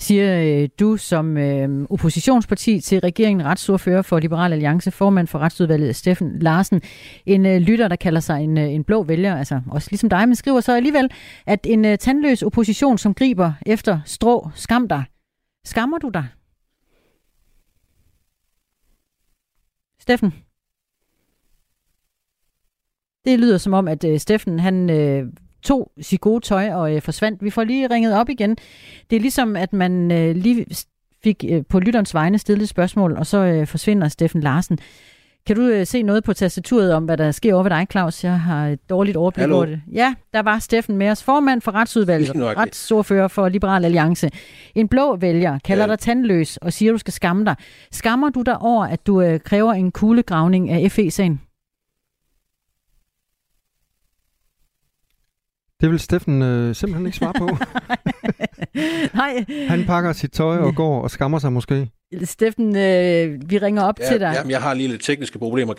[0.02, 5.96] siger øh, du som øh, oppositionsparti til regeringen, retsordfører for Liberal Alliance, formand for retsudvalget
[5.96, 6.82] Steffen Larsen.
[7.26, 10.28] En øh, lytter, der kalder sig en, øh, en blå vælger, altså også ligesom dig,
[10.28, 11.12] men skriver så alligevel,
[11.46, 15.04] at en øh, tandløs opposition, som griber efter strå, skam dig.
[15.66, 16.28] Skammer du dig?
[20.00, 20.34] Steffen?
[23.26, 25.28] Det lyder som om, at øh, Steffen han øh,
[25.64, 27.44] tog sit gode tøj og øh, forsvandt.
[27.44, 28.58] Vi får lige ringet op igen.
[29.10, 30.66] Det er ligesom, at man øh, lige
[31.24, 34.80] fik øh, på lytterens vegne stillet et spørgsmål, og så øh, forsvinder Steffen Larsen.
[35.48, 38.24] Kan du øh, se noget på tastaturet om, hvad der sker over ved dig, Claus?
[38.24, 39.82] Jeg har et dårligt overblik over det.
[39.92, 44.30] Ja, der var Steffen med os, formand for retsudvalget, retsordfører for Liberal Alliance.
[44.76, 45.90] En blå vælger kalder ja.
[45.90, 47.56] dig tandløs og siger, du skal skamme dig.
[47.92, 51.42] Skammer du dig over, at du øh, kræver en kuglegravning af FE-sagen?
[55.82, 57.50] Det vil Steffen øh, simpelthen ikke svare på.
[59.22, 59.46] Nej.
[59.68, 61.90] Han pakker sit tøj og går og skammer sig måske.
[62.24, 64.34] Steffen, øh, vi ringer op ja, til dig.
[64.36, 65.74] Jamen, jeg har lige lidt tekniske problemer.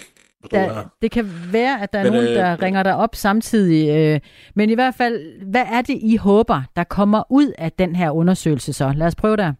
[0.51, 3.97] Der, det kan være, at der er men, nogen, der øh, ringer dig op samtidig.
[3.97, 4.21] Øh,
[4.55, 8.11] men i hvert fald, hvad er det, I håber, der kommer ud af den her
[8.11, 8.93] undersøgelse så?
[8.97, 9.53] Lad os prøve der.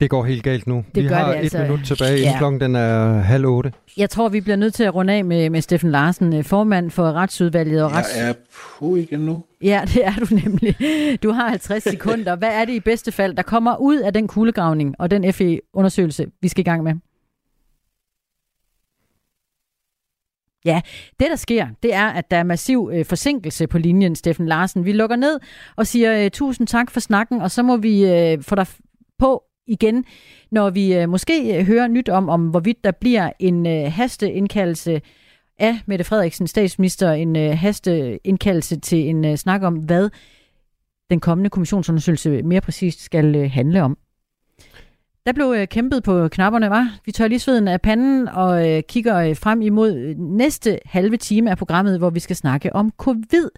[0.00, 0.84] Det går helt galt nu.
[0.94, 1.58] Det vi har det, altså.
[1.58, 2.38] et minut tilbage, inden ja.
[2.38, 3.72] klokken den er halv otte.
[3.96, 6.90] Jeg tror, vi bliver nødt til at runde af med, med Steffen Larsen, øh, formand
[6.90, 7.84] for Retsudvalget.
[7.84, 8.16] Og rets...
[8.16, 8.34] Jeg er
[8.78, 9.44] på igen nu.
[9.62, 10.76] Ja, det er du nemlig.
[11.22, 12.36] Du har 50 sekunder.
[12.36, 16.26] Hvad er det i bedste fald, der kommer ud af den kuglegravning og den FE-undersøgelse,
[16.42, 16.92] vi skal i gang med?
[20.64, 20.80] Ja,
[21.20, 24.84] det der sker, det er, at der er massiv øh, forsinkelse på linjen, Steffen Larsen.
[24.84, 25.40] Vi lukker ned
[25.76, 28.66] og siger øh, tusind tak for snakken, og så må vi øh, få dig
[29.18, 30.04] på igen,
[30.50, 35.00] når vi øh, måske øh, hører nyt om, om hvorvidt der bliver en øh, hasteindkaldelse
[35.58, 40.10] af Mette Frederiksen, statsminister, en hasteindkaldelse til en snak om, hvad
[41.10, 43.98] den kommende kommissionsundersøgelse mere præcist skal handle om.
[45.26, 46.98] Der blev kæmpet på knapperne, var.
[47.04, 51.98] Vi tør lige sveden af panden og kigger frem imod næste halve time af programmet,
[51.98, 53.50] hvor vi skal snakke om covid.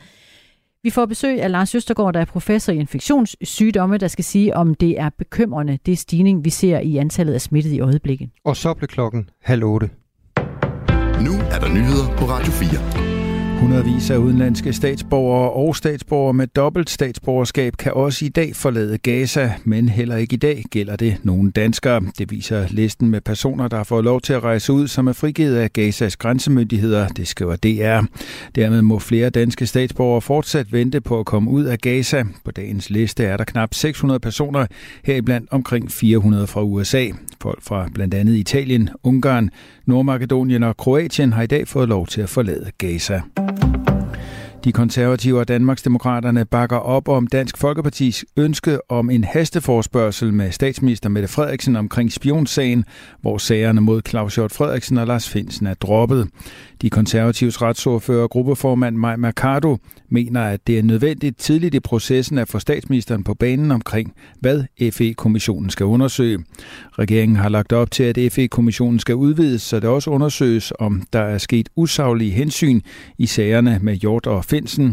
[0.83, 4.75] Vi får besøg af Lars Østergaard, der er professor i infektionssygdomme, der skal sige, om
[4.75, 8.31] det er bekymrende, det stigning, vi ser i antallet af smittede i øjeblikket.
[8.45, 9.91] Og så blev klokken halv otte.
[11.21, 13.18] Nu er der nyheder på Radio 4.
[13.61, 19.53] Hundredvis af udenlandske statsborgere og statsborgere med dobbelt statsborgerskab kan også i dag forlade Gaza,
[19.65, 22.03] men heller ikke i dag gælder det nogen danskere.
[22.19, 25.13] Det viser listen med personer, der har fået lov til at rejse ud, som er
[25.13, 28.07] frigivet af Gazas grænsemyndigheder, det skriver DR.
[28.55, 32.25] Dermed må flere danske statsborgere fortsat vente på at komme ud af Gaza.
[32.45, 34.67] På dagens liste er der knap 600 personer,
[35.05, 37.07] heriblandt omkring 400 fra USA.
[37.43, 39.51] Folk fra blandt andet Italien, Ungarn,
[39.87, 43.21] Nordmakedonien og Kroatien har i dag fået lov til at forlade Gaza.
[43.49, 43.98] Thank you.
[44.65, 51.09] De konservative og Danmarksdemokraterne bakker op om Dansk Folkepartis ønske om en hasteforspørgsel med statsminister
[51.09, 52.85] Mette Frederiksen omkring spionsagen,
[53.21, 56.29] hvor sagerne mod Claus Hjort Frederiksen og Lars Finsen er droppet.
[56.83, 59.77] De konservatives retsordfører og gruppeformand Maj Mercado
[60.09, 64.65] mener, at det er nødvendigt tidligt i processen at få statsministeren på banen omkring, hvad
[64.93, 66.39] FE-kommissionen skal undersøge.
[66.99, 71.21] Regeringen har lagt op til, at FE-kommissionen skal udvides, så det også undersøges, om der
[71.21, 72.81] er sket usaglige hensyn
[73.19, 74.89] i sagerne med Hjort og Finsen.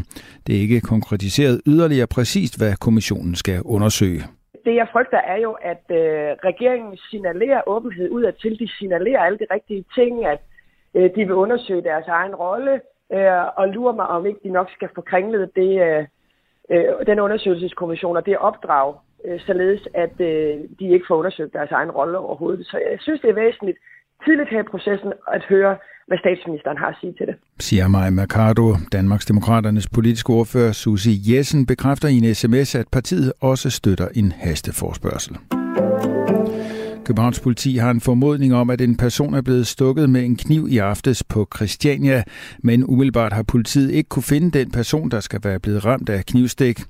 [0.48, 4.22] Det er ikke konkretiseret yderligere præcist, hvad kommissionen skal undersøge.
[4.66, 8.60] Det jeg frygter er jo, at øh, regeringen signalerer åbenhed ud af til.
[8.60, 10.42] De signalerer alle de rigtige ting, at
[10.96, 12.82] øh, de vil undersøge deres egen rolle,
[13.14, 16.06] øh, og lurer mig, om ikke de nok skal få kringlet det, øh,
[16.72, 21.72] øh den undersøgelseskommission og det opdrag, øh, således at øh, de ikke får undersøgt deres
[21.72, 22.66] egen rolle overhovedet.
[22.66, 23.78] Så jeg synes, det er væsentligt
[24.26, 27.36] tidligt her i processen at høre, hvad statsministeren har at sige til det.
[27.60, 28.76] Siger Maja Mercado.
[28.92, 34.32] Danmarks Demokraternes politiske ordfører Susi Jessen bekræfter i en sms, at partiet også støtter en
[34.32, 35.38] hasteforspørgsel.
[37.06, 40.68] Københavns politi har en formodning om, at en person er blevet stukket med en kniv
[40.70, 42.24] i aftes på Christiania,
[42.64, 46.26] men umiddelbart har politiet ikke kunne finde den person, der skal være blevet ramt af
[46.26, 46.82] knivstik.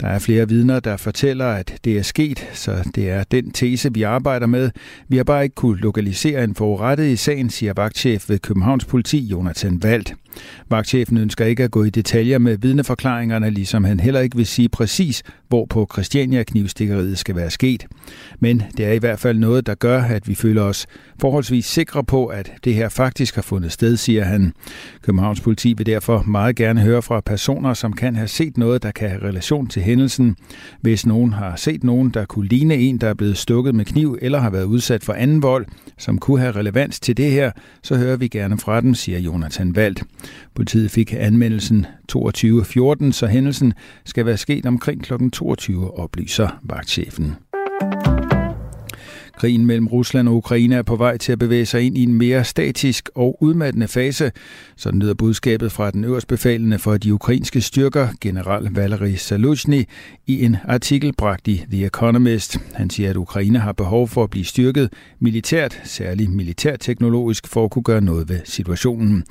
[0.00, 3.94] Der er flere vidner, der fortæller, at det er sket, så det er den tese,
[3.94, 4.70] vi arbejder med.
[5.08, 9.18] Vi har bare ikke kunne lokalisere en forurettet i sagen, siger vagtchef ved Københavns politi,
[9.18, 10.14] Jonathan Valdt.
[10.70, 14.68] Vagtchefen ønsker ikke at gå i detaljer med vidneforklaringerne, ligesom han heller ikke vil sige
[14.68, 17.86] præcis, hvor på Christiania knivstikkeriet skal være sket.
[18.40, 20.86] Men det er i hvert fald noget, der gør, at vi føler os
[21.20, 24.52] forholdsvis sikre på, at det her faktisk har fundet sted, siger han.
[25.02, 28.90] Københavns politi vil derfor meget gerne høre fra personer, som kan have set noget, der
[28.90, 30.36] kan have relation til hændelsen.
[30.80, 34.18] Hvis nogen har set nogen, der kunne ligne en, der er blevet stukket med kniv
[34.22, 35.66] eller har været udsat for anden vold,
[35.98, 37.50] som kunne have relevans til det her,
[37.82, 40.02] så hører vi gerne fra dem, siger Jonathan Valdt.
[40.54, 43.72] Politiet fik anmeldelsen 22.14, så hændelsen
[44.04, 45.12] skal være sket omkring kl.
[45.32, 47.36] 22, oplyser vagtchefen.
[49.40, 52.14] Krigen mellem Rusland og Ukraine er på vej til at bevæge sig ind i en
[52.14, 54.32] mere statisk og udmattende fase.
[54.76, 59.84] Sådan lyder budskabet fra den øverstbefalende for de ukrainske styrker, general Valery Saluzhny,
[60.26, 62.58] i en artikel bragt i The Economist.
[62.74, 67.70] Han siger, at Ukraine har behov for at blive styrket militært, særligt militærteknologisk, for at
[67.70, 69.24] kunne gøre noget ved situationen.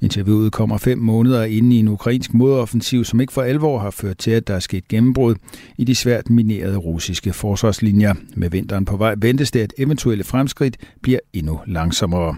[0.00, 4.18] Interviewet kommer fem måneder inde i en ukrainsk modoffensiv, som ikke for alvor har ført
[4.18, 5.34] til, at der er sket gennembrud
[5.76, 8.14] i de svært minerede russiske forsvarslinjer.
[8.34, 12.36] Med vinteren på vej ventes det, at eventuelle fremskridt bliver endnu langsommere.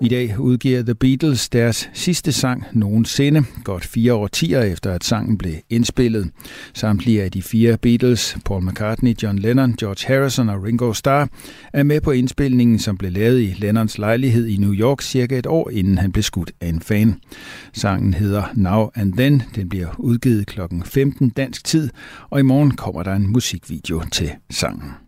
[0.00, 5.38] I dag udgiver The Beatles deres sidste sang nogensinde, godt fire årtier efter at sangen
[5.38, 6.30] blev indspillet.
[6.74, 11.28] Samtlige af de fire Beatles, Paul McCartney, John Lennon, George Harrison og Ringo Starr,
[11.72, 15.46] er med på indspilningen, som blev lavet i Lennons lejlighed i New York cirka et
[15.46, 17.20] år inden han blev skudt af en fan.
[17.72, 19.42] Sangen hedder Now and Then.
[19.54, 20.60] Den bliver udgivet kl.
[20.84, 21.90] 15 dansk tid,
[22.30, 25.03] og i morgen kommer der en musikvideo til sangen.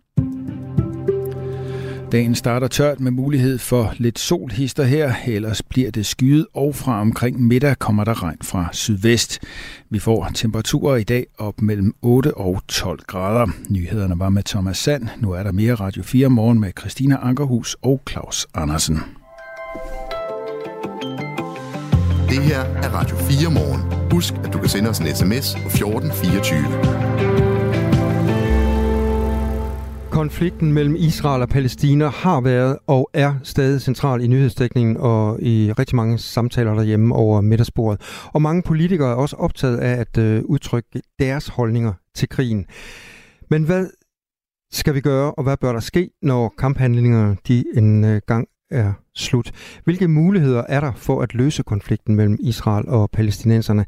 [2.13, 6.75] Dagen starter tørt med mulighed for lidt sol hister her, ellers bliver det skyet, og
[6.75, 9.39] fra omkring middag kommer der regn fra sydvest.
[9.91, 13.47] Vi får temperaturer i dag op mellem 8 og 12 grader.
[13.71, 15.09] Nyhederne var med Thomas Sand.
[15.19, 19.01] Nu er der mere Radio 4 morgen med Christina Ankerhus og Claus Andersen.
[22.29, 24.11] Det her er Radio 4 morgen.
[24.13, 27.36] Husk, at du kan sende os en sms på 1424.
[30.17, 35.73] Konflikten mellem Israel og Palæstina har været og er stadig central i nyhedsdækningen og i
[35.79, 38.01] rigtig mange samtaler derhjemme over middagsbordet.
[38.33, 42.67] Og mange politikere er også optaget af at øh, udtrykke deres holdninger til krigen.
[43.51, 43.87] Men hvad
[44.73, 48.93] skal vi gøre, og hvad bør der ske, når kamphandlingerne de en øh, gang er
[49.15, 49.53] slut?
[49.85, 53.85] Hvilke muligheder er der for at løse konflikten mellem Israel og palæstinenserne?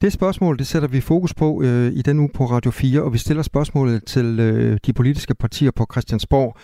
[0.00, 3.12] Det spørgsmål, det sætter vi fokus på øh, i den uge på Radio 4, og
[3.12, 6.56] vi stiller spørgsmålet til øh, de politiske partier på Christiansborg.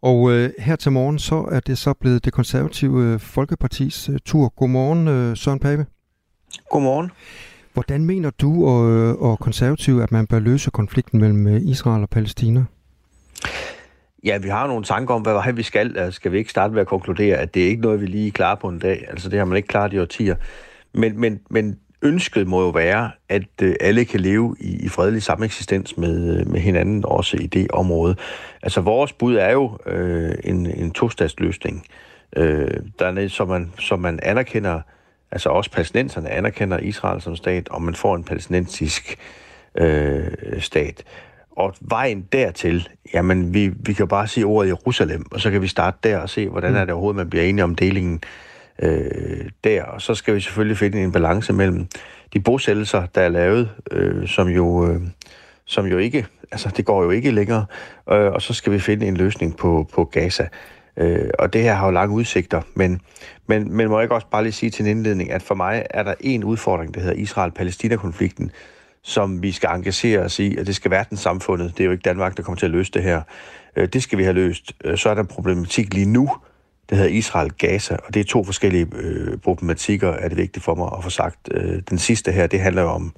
[0.00, 4.18] Og øh, her til morgen, så er det så blevet det konservative øh, Folkepartis øh,
[4.24, 4.48] tur.
[4.48, 5.86] Godmorgen, øh, Søren Pape.
[6.70, 7.10] Godmorgen.
[7.72, 12.10] Hvordan mener du og, og konservative, at man bør løse konflikten mellem øh, Israel og
[12.10, 12.64] Palæstina?
[14.24, 15.98] Ja, vi har nogle tanker om, hvad vi skal.
[15.98, 18.30] Altså, skal vi ikke starte med at konkludere, at det er ikke noget, vi lige
[18.30, 19.06] klarer på en dag.
[19.08, 20.36] Altså, det har man ikke klaret i årtier.
[20.94, 25.22] Men, men, men ønsket må jo være, at øh, alle kan leve i, i fredelig
[25.22, 28.16] sameksistens med, øh, med hinanden, også i det område.
[28.62, 31.86] Altså, vores bud er jo øh, en, en tostatsløsning,
[32.36, 34.80] øh, der, som, man, som man anerkender,
[35.30, 39.18] altså også palæstinenserne anerkender Israel som stat, og man får en palæstinensisk
[39.74, 40.26] øh,
[40.58, 41.04] stat.
[41.56, 45.68] Og vejen dertil, jamen vi, vi kan bare sige ordet Jerusalem, og så kan vi
[45.68, 49.50] starte der og se, hvordan er det overhovedet, man bliver enige om delingen øh, Øh,
[49.64, 49.82] der.
[49.82, 51.86] Og så skal vi selvfølgelig finde en balance mellem
[52.32, 54.92] de bosættelser, der er lavet, øh, som jo...
[54.92, 55.00] Øh,
[55.64, 57.66] som jo ikke, altså det går jo ikke længere,
[58.10, 60.48] øh, og så skal vi finde en løsning på, på Gaza.
[60.96, 63.00] Øh, og det her har jo lange udsigter, men,
[63.46, 65.86] men, men må jeg ikke også bare lige sige til en indledning, at for mig
[65.90, 68.50] er der en udfordring, der hedder Israel-Palæstina-konflikten,
[69.02, 72.36] som vi skal engagere os i, og det skal verdenssamfundet, det er jo ikke Danmark,
[72.36, 73.22] der kommer til at løse det her.
[73.76, 74.72] Øh, det skal vi have løst.
[74.84, 76.30] Øh, så er der en problematik lige nu,
[76.90, 80.88] det hedder Israel-Gaza, og det er to forskellige øh, problematikker, er det vigtigt for mig
[80.98, 81.48] at få sagt.
[81.50, 83.14] Øh, den sidste her, det handler om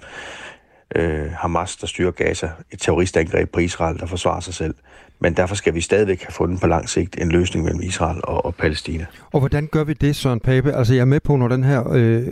[0.95, 4.75] øh, Hamas, der styrer Gaza, et terroristangreb på Israel, der forsvarer sig selv.
[5.21, 8.45] Men derfor skal vi stadigvæk have fundet på lang sigt en løsning mellem Israel og,
[8.45, 9.07] og Palæstina.
[9.33, 10.73] Og hvordan gør vi det, Søren Pape?
[10.73, 12.23] Altså jeg er med på, når den her øh,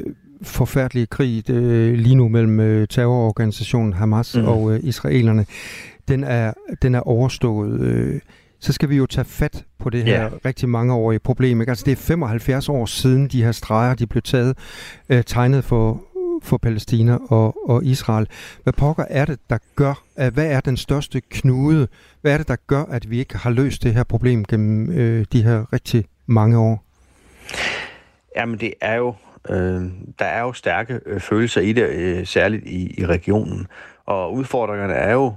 [0.43, 4.49] forfærdelige krig øh, lige nu mellem øh, terrororganisationen Hamas mm.
[4.49, 5.47] og øh, israelerne,
[6.09, 7.81] den er, den er overstået.
[7.81, 8.21] Øh,
[8.63, 10.33] så skal vi jo tage fat på det her yeah.
[10.45, 11.61] rigtig mangeårige problem.
[11.61, 11.71] Ikke?
[11.71, 14.59] Altså det er 75 år siden de her streger, de blev taget,
[15.09, 16.03] øh, tegnet for,
[16.43, 18.29] for Palæstina og, og Israel.
[18.63, 21.89] Hvad pokker er det, der gør, at, hvad er den største knude?
[22.21, 25.27] Hvad er det, der gør, at vi ikke har løst det her problem gennem øh,
[25.33, 26.85] de her rigtig mange år?
[28.37, 29.15] Jamen det er jo,
[29.51, 29.83] øh,
[30.19, 33.67] der er jo stærke øh, følelser i det, øh, særligt i, i regionen.
[34.07, 35.35] Og udfordringerne er jo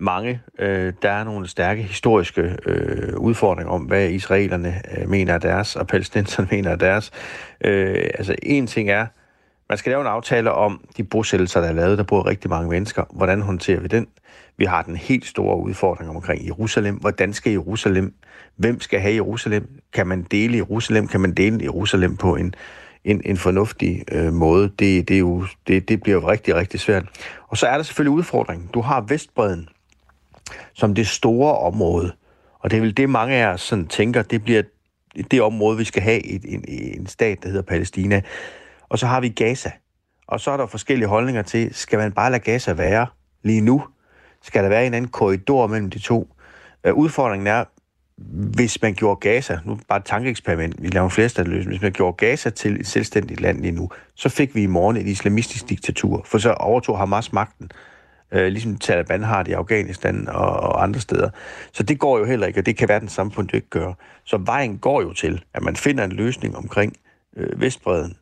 [0.00, 0.40] mange.
[0.58, 5.76] Øh, der er nogle stærke historiske øh, udfordringer om, hvad israelerne øh, mener af deres,
[5.76, 7.10] og palæstinenserne mener af deres.
[7.64, 9.06] Øh, altså en ting er,
[9.68, 11.98] man skal lave en aftale om de bosættelser, der er lavet.
[11.98, 13.04] Der bor rigtig mange mennesker.
[13.10, 14.06] Hvordan håndterer vi den?
[14.56, 16.94] Vi har den helt store udfordring omkring Jerusalem.
[16.94, 18.14] Hvordan skal Jerusalem?
[18.56, 19.80] Hvem skal have Jerusalem?
[19.92, 21.08] Kan man dele Jerusalem?
[21.08, 22.54] Kan man dele Jerusalem på en,
[23.04, 24.68] en, en fornuftig øh, måde?
[24.78, 27.04] Det, det, er jo, det, det bliver jo rigtig, rigtig svært.
[27.48, 28.68] Og så er der selvfølgelig udfordringen.
[28.74, 29.68] Du har Vestbreden
[30.74, 32.12] som det store område.
[32.60, 34.62] Og det er vel det, mange af os sådan tænker, det bliver
[35.30, 38.20] det område, vi skal have et, en, en stat, der hedder Palæstina.
[38.88, 39.70] Og så har vi Gaza.
[40.26, 43.06] Og så er der forskellige holdninger til, skal man bare lade Gaza være
[43.42, 43.82] lige nu?
[44.42, 46.34] Skal der være en anden korridor mellem de to?
[46.84, 47.64] Øh, udfordringen er,
[48.56, 52.16] hvis man gjorde Gaza, nu bare et tankeeksperiment, vi laver en flerstatsløsning, hvis man gjorde
[52.16, 56.22] Gaza til et selvstændigt land lige nu, så fik vi i morgen et islamistisk diktatur,
[56.24, 57.70] for så overtog Hamas magten,
[58.32, 61.30] øh, ligesom Taliban har det i Afghanistan og, og andre steder.
[61.72, 63.94] Så det går jo heller ikke, og det kan verdens samfund ikke gøre.
[64.24, 66.92] Så vejen går jo til, at man finder en løsning omkring
[67.36, 68.16] øh, Vestbreden,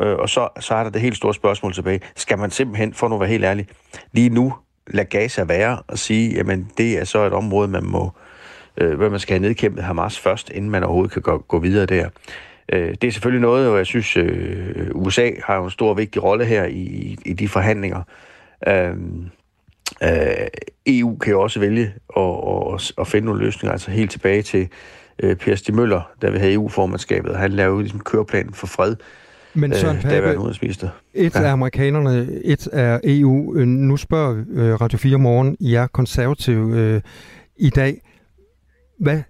[0.00, 2.00] Øh, og så, så er der det helt store spørgsmål tilbage.
[2.16, 3.68] Skal man simpelthen, for nu at være helt ærlig,
[4.12, 4.54] lige nu
[4.86, 8.10] lade Gaza være og sige, jamen det er så et område, man må,
[8.76, 11.86] øh, hvor man skal have nedkæmpet Hamas først, inden man overhovedet kan gå, gå videre
[11.86, 12.08] der.
[12.72, 16.22] Øh, det er selvfølgelig noget, og jeg synes, øh, USA har jo en stor vigtig
[16.22, 18.02] rolle her i, i de forhandlinger.
[18.68, 18.96] Øh,
[20.02, 20.46] øh,
[20.86, 22.22] EU kan jo også vælge at,
[22.74, 24.68] at, at finde nogle løsninger, altså helt tilbage til
[25.22, 27.36] øh, Per Stig Møller, der vi have EU-formandskabet.
[27.36, 28.96] Han lavede ligesom køreplanen for fred,
[29.54, 30.88] men Søren øh, Pape, udenrigsminister.
[31.14, 31.40] et ja.
[31.40, 33.56] er amerikanerne, et er EU.
[33.56, 37.00] Øh, nu spørger øh, Radio 4 Morgen, I er konservative øh,
[37.56, 38.02] i dag.
[39.00, 39.22] Hvad,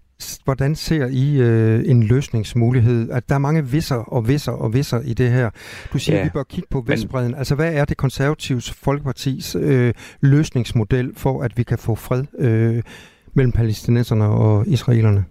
[0.44, 3.10] hvordan ser I øh, en løsningsmulighed?
[3.10, 5.50] At der er mange visser og visser og visser i det her.
[5.92, 6.20] Du siger, ja.
[6.20, 7.30] at vi bør kigge på Vestbreden.
[7.30, 7.38] Men...
[7.38, 12.82] Altså, hvad er det konservativs folkepartis øh, løsningsmodel for, at vi kan få fred øh,
[13.32, 15.24] mellem palæstinenserne og israelerne?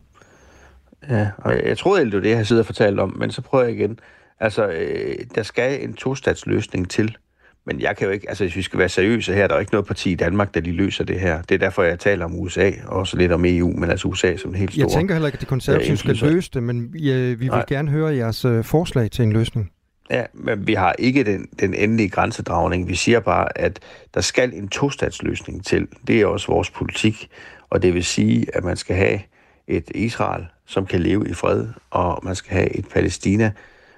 [1.10, 3.64] Ja, og jeg, troede, det var det, jeg siddet og fortalt om, men så prøver
[3.64, 4.00] jeg igen.
[4.40, 7.18] Altså, øh, der skal en tostatsløsning til.
[7.66, 9.72] Men jeg kan jo ikke, altså hvis vi skal være seriøse her, der er ikke
[9.72, 11.42] noget parti i Danmark, der lige løser det her.
[11.42, 14.38] Det er derfor, jeg taler om USA, og også lidt om EU, men altså USA
[14.38, 14.82] som en helt stor...
[14.82, 17.66] Jeg tænker heller ikke, at de konservative skal løse det, men ja, vi vil Nej.
[17.68, 19.72] gerne høre jeres øh, forslag til en løsning.
[20.10, 22.88] Ja, men vi har ikke den, den endelige grænsedragning.
[22.88, 23.80] Vi siger bare, at
[24.14, 25.88] der skal en tostatsløsning til.
[26.08, 27.30] Det er også vores politik,
[27.70, 29.20] og det vil sige, at man skal have
[29.68, 33.52] et Israel, som kan leve i fred, og man skal have et Palæstina,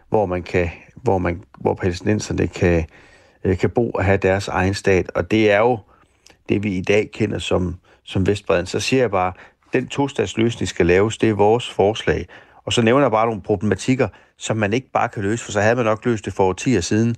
[0.10, 2.84] hvor man kan, hvor man, hvor palæstinenserne kan, øh,
[3.44, 5.12] Øh, kan bo og have deres egen stat.
[5.16, 5.80] Og det er jo
[6.50, 8.66] det, vi i dag kender som, som Vestbreden.
[8.66, 9.34] Så siger jeg bare,
[9.74, 12.28] den tostatsløsning skal laves, det er vores forslag.
[12.66, 15.62] Og så nævner jeg bare nogle problematikker, som man ikke bare kan løse, for så
[15.62, 17.16] havde man nok løst det for årtier siden.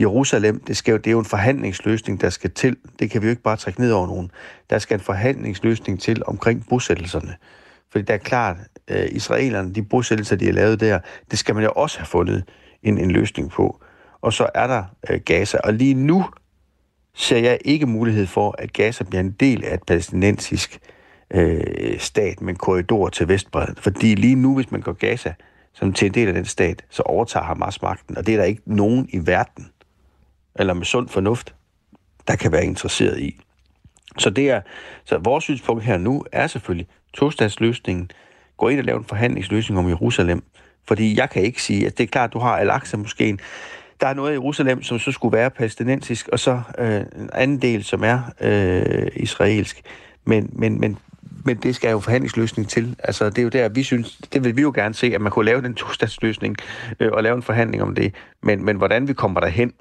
[0.00, 2.76] Jerusalem, det, skal jo, det er jo en forhandlingsløsning, der skal til.
[2.98, 4.30] Det kan vi jo ikke bare trække ned over nogen.
[4.70, 7.36] Der skal en forhandlingsløsning til omkring bosættelserne.
[7.90, 8.56] Fordi det er klart,
[8.88, 10.98] øh, israelerne, de bosættelser, de har lavet der,
[11.30, 12.44] det skal man jo også have fundet
[12.82, 13.80] en, en løsning på.
[14.22, 15.58] Og så er der øh, Gaza.
[15.64, 16.24] Og lige nu
[17.14, 20.78] ser jeg ikke mulighed for, at Gaza bliver en del af et palæstinensisk
[21.30, 23.76] øh, stat med en korridor til Vestbredden.
[23.76, 25.34] Fordi lige nu, hvis man går Gaza
[25.72, 28.18] som til en del af den stat, så overtager Hamas magten.
[28.18, 29.70] Og det er der ikke nogen i verden,
[30.56, 31.54] eller med sund fornuft,
[32.28, 33.40] der kan være interesseret i.
[34.18, 34.60] Så det er,
[35.04, 38.10] så vores synspunkt her nu er selvfølgelig tostatsløsningen.
[38.56, 40.42] Gå ind og lave en forhandlingsløsning om Jerusalem.
[40.88, 43.38] Fordi jeg kan ikke sige, at det er klart, at du har Al-Aqsa måske
[44.00, 47.62] der er noget i Jerusalem, som så skulle være palæstinensisk, og så øh, en anden
[47.62, 49.82] del, som er øh, israelsk.
[50.24, 50.98] Men, men, men,
[51.44, 52.96] men det skal jo forhandlingsløsning til.
[52.98, 55.32] Altså, det er jo der, vi synes, det vil vi jo gerne se, at man
[55.32, 56.56] kunne lave den tostatsløsning
[57.00, 58.14] øh, og lave en forhandling om det.
[58.42, 59.72] Men, men hvordan vi kommer derhen,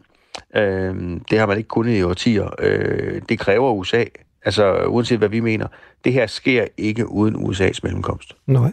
[0.56, 0.96] øh,
[1.32, 2.50] det har man ikke kunnet i årtier.
[2.60, 4.04] Øh, det kræver USA.
[4.46, 5.68] Altså, uanset hvad vi mener.
[6.04, 8.36] Det her sker ikke uden USA's mellemkomst.
[8.46, 8.72] Nej.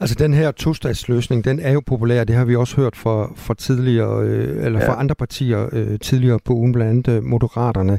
[0.00, 3.54] Altså den her tostatsløsning, den er jo populær, det har vi også hørt fra, fra
[3.54, 4.88] tidligere, øh, eller ja.
[4.88, 7.98] fra andre partier øh, tidligere på ugen, blandt andet øh, Moderaterne.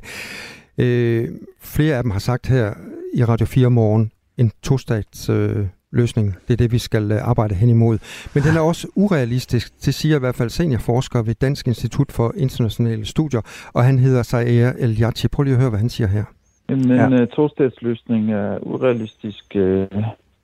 [0.78, 1.30] Øh,
[1.62, 2.74] flere af dem har sagt her
[3.14, 6.36] i Radio 4 morgen, en tostats øh, løsning.
[6.48, 7.98] Det er det, vi skal øh, arbejde hen imod.
[8.34, 12.34] Men den er også urealistisk, det siger i hvert fald seniorforsker ved Dansk Institut for
[12.38, 13.42] Internationale Studier,
[13.74, 15.28] og han hedder Saer El Yachi.
[15.28, 16.24] Prøv lige at høre, hvad han siger her.
[16.70, 17.22] En, ja.
[17.22, 19.62] uh, tostatsløsning er urealistisk, uh,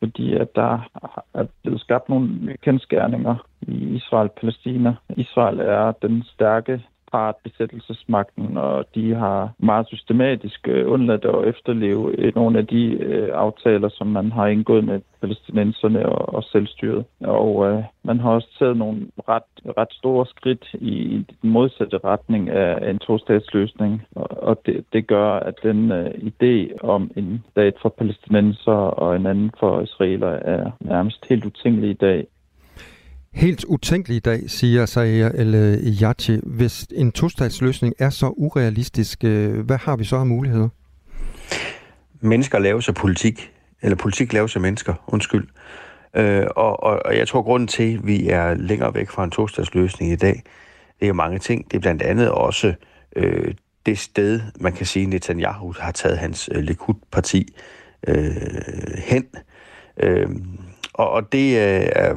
[0.02, 0.90] fordi at der
[1.34, 4.96] er blevet skabt nogle kendskærninger i Israel-Palæstina.
[5.18, 12.16] Israel er den stærke part besættelsesmagten, og de har meget systematisk øh, undladt at efterleve
[12.18, 17.06] øh, nogle af de øh, aftaler, som man har indgået med palæstinenserne og, og selvstyret.
[17.20, 21.98] Og øh, man har også taget nogle ret, ret store skridt i, i den modsatte
[22.04, 27.44] retning af en to-statsløsning, og, og det, det gør, at den øh, idé om en
[27.52, 32.28] stat for palæstinenser og en anden for israeler er nærmest helt utænkelig i dag.
[33.34, 35.54] Helt utænkelig i dag, siger Sayer El
[36.02, 36.40] Yachi.
[36.44, 40.70] Hvis en tostatsløsning er så urealistisk, øh, hvad har vi så af muligheder?
[42.22, 43.52] Mennesker laver sig politik,
[43.82, 45.48] eller politik laver sig mennesker, undskyld.
[46.14, 49.32] Øh, og, og, og jeg tror, grunden til, at vi er længere væk fra en
[49.32, 50.44] tostatsløsning i dag,
[51.00, 51.72] det er jo mange ting.
[51.72, 52.74] Det er blandt andet også
[53.16, 53.54] øh,
[53.86, 57.56] det sted, man kan sige, Netanyahu har taget hans øh, Likud-parti
[58.08, 58.32] øh,
[58.98, 59.26] hen.
[59.98, 60.30] Øh,
[60.94, 62.16] og, og det øh, er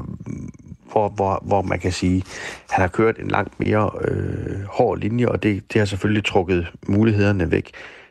[0.95, 2.17] hvor, hvor, hvor man kan sige,
[2.65, 6.25] at han har kørt en langt mere øh, hård linje, og det, det har selvfølgelig
[6.25, 7.71] trukket mulighederne væk.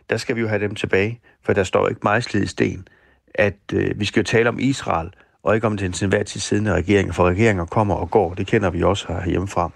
[0.10, 2.88] Der skal vi jo have dem tilbage, for der står ikke meget i sten,
[3.36, 5.10] at øh, vi skal jo tale om Israel,
[5.44, 8.48] og ikke om den til enhver tid siddende regering, for regeringer kommer og går, det
[8.48, 9.72] kender vi også herhjemmefra.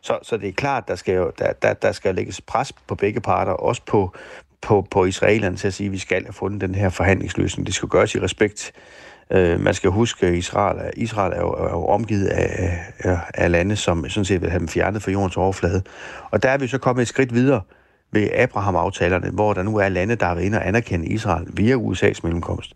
[0.00, 2.94] Så, så det er klart, der skal jo der, der, der skal lægges pres på
[2.94, 4.14] begge parter, også på,
[4.62, 7.66] på, på israelerne til at sige, at vi skal have fundet den her forhandlingsløsning.
[7.66, 8.72] Det skal gøres i respekt
[9.30, 13.50] Øh, man skal huske, at Israel, Israel er, jo, er jo omgivet af, af, af
[13.50, 15.82] lande, som sådan set vil have dem fjernet fra jordens overflade.
[16.30, 17.60] Og der er vi så kommet et skridt videre
[18.12, 22.20] ved Abraham-aftalerne, hvor der nu er lande, der er inde og anerkende Israel via USA's
[22.22, 22.74] mellemkomst.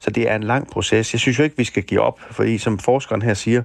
[0.00, 1.12] Så det er en lang proces.
[1.12, 3.62] Jeg synes jo ikke, vi skal give op, fordi som forskeren her siger,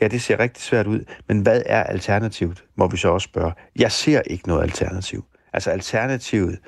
[0.00, 3.52] ja, det ser rigtig svært ud, men hvad er alternativet, må vi så også spørge.
[3.76, 5.24] Jeg ser ikke noget alternativ.
[5.52, 6.58] Altså alternativet,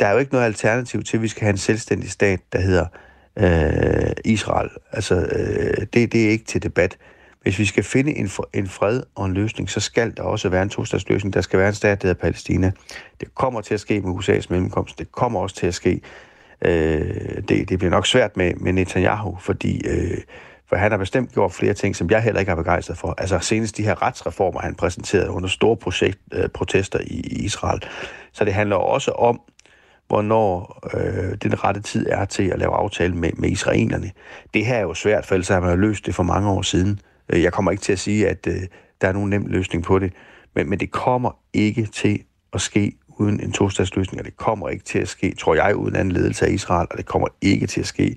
[0.00, 2.60] der er jo ikke noget alternativ til, at vi skal have en selvstændig stat, der
[2.60, 2.86] hedder
[3.36, 4.70] øh, Israel.
[4.92, 6.96] Altså, øh, det, det er ikke til debat.
[7.42, 10.62] Hvis vi skal finde en, en fred og en løsning, så skal der også være
[10.62, 11.34] en tostatsløsning.
[11.34, 12.72] Der skal være en stat, der hedder Palæstina.
[13.20, 14.98] Det kommer til at ske med USA's mellemkomst.
[14.98, 16.00] Det kommer også til at ske.
[16.64, 20.18] Øh, det, det bliver nok svært med, med Netanyahu, fordi øh,
[20.72, 23.14] for han har bestemt gjort flere ting, som jeg heller ikke er begejstret for.
[23.18, 27.82] Altså senest de her retsreformer, han præsenterede under store projekt, øh, protester i, i Israel.
[28.32, 29.40] Så det handler også om
[30.12, 34.10] hvornår øh, den rette tid er til at lave aftale med, med israelerne.
[34.54, 36.62] Det her er jo svært, for ellers har man jo løst det for mange år
[36.62, 37.00] siden.
[37.28, 38.60] Øh, jeg kommer ikke til at sige, at øh,
[39.00, 40.12] der er nogen nem løsning på det,
[40.54, 44.84] men, men det kommer ikke til at ske uden en tostatsløsning, og det kommer ikke
[44.84, 47.80] til at ske, tror jeg, uden anden ledelse af Israel, og det kommer ikke til
[47.80, 48.16] at ske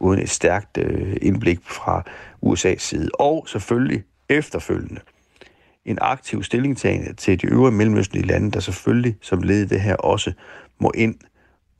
[0.00, 2.02] uden et stærkt øh, indblik fra
[2.46, 3.10] USA's side.
[3.14, 5.00] Og selvfølgelig efterfølgende
[5.84, 9.96] en aktiv stillingtagen til de øvrige mellemøstlige lande, der selvfølgelig som led i det her
[9.96, 10.32] også
[10.80, 11.14] må ind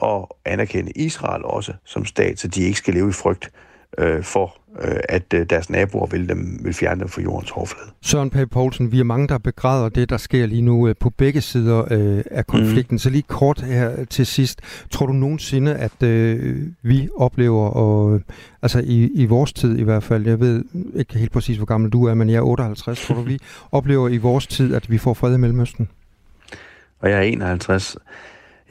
[0.02, 3.50] og anerkende Israel også som stat, så de ikke skal leve i frygt
[3.98, 7.90] øh, for, øh, at øh, deres naboer vil, dem, vil fjerne dem fra jordens overflade.
[8.00, 11.10] Søren Pape Poulsen, vi er mange, der begræder det, der sker lige nu øh, på
[11.10, 12.94] begge sider øh, af konflikten.
[12.94, 12.98] Mm.
[12.98, 14.60] Så lige kort her til sidst.
[14.90, 18.20] Tror du nogensinde, at øh, vi oplever, og,
[18.62, 21.90] altså i, i vores tid i hvert fald, jeg ved ikke helt præcis, hvor gammel
[21.90, 23.38] du er, men jeg er 58, tror du, vi
[23.72, 25.88] oplever i vores tid, at vi får fred i Mellemøsten?
[27.00, 27.96] Og jeg er 51.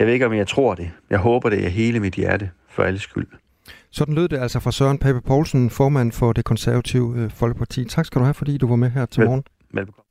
[0.01, 0.91] Jeg ved ikke, om jeg tror det.
[1.09, 3.27] Jeg håber det af hele mit hjerte, for alles skyld.
[3.91, 7.85] Sådan lød det altså fra Søren Pape Poulsen, formand for det konservative øh, Folkeparti.
[7.85, 9.43] Tak skal du have, fordi du var med her til morgen.
[9.73, 10.10] Velbekomme.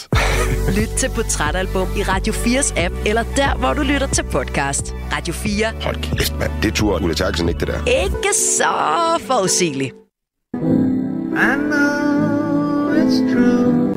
[0.77, 4.95] Lyt til Portrætalbum i Radio 4's app, eller der, hvor du lytter til podcast.
[5.13, 5.65] Radio 4.
[5.81, 6.51] Hold kæft, mand.
[6.63, 8.03] Det turde Ulla Terkelsen ikke, det der.
[8.03, 8.73] Ikke så
[9.19, 9.93] forudsigeligt.
[11.33, 13.91] I know it's true.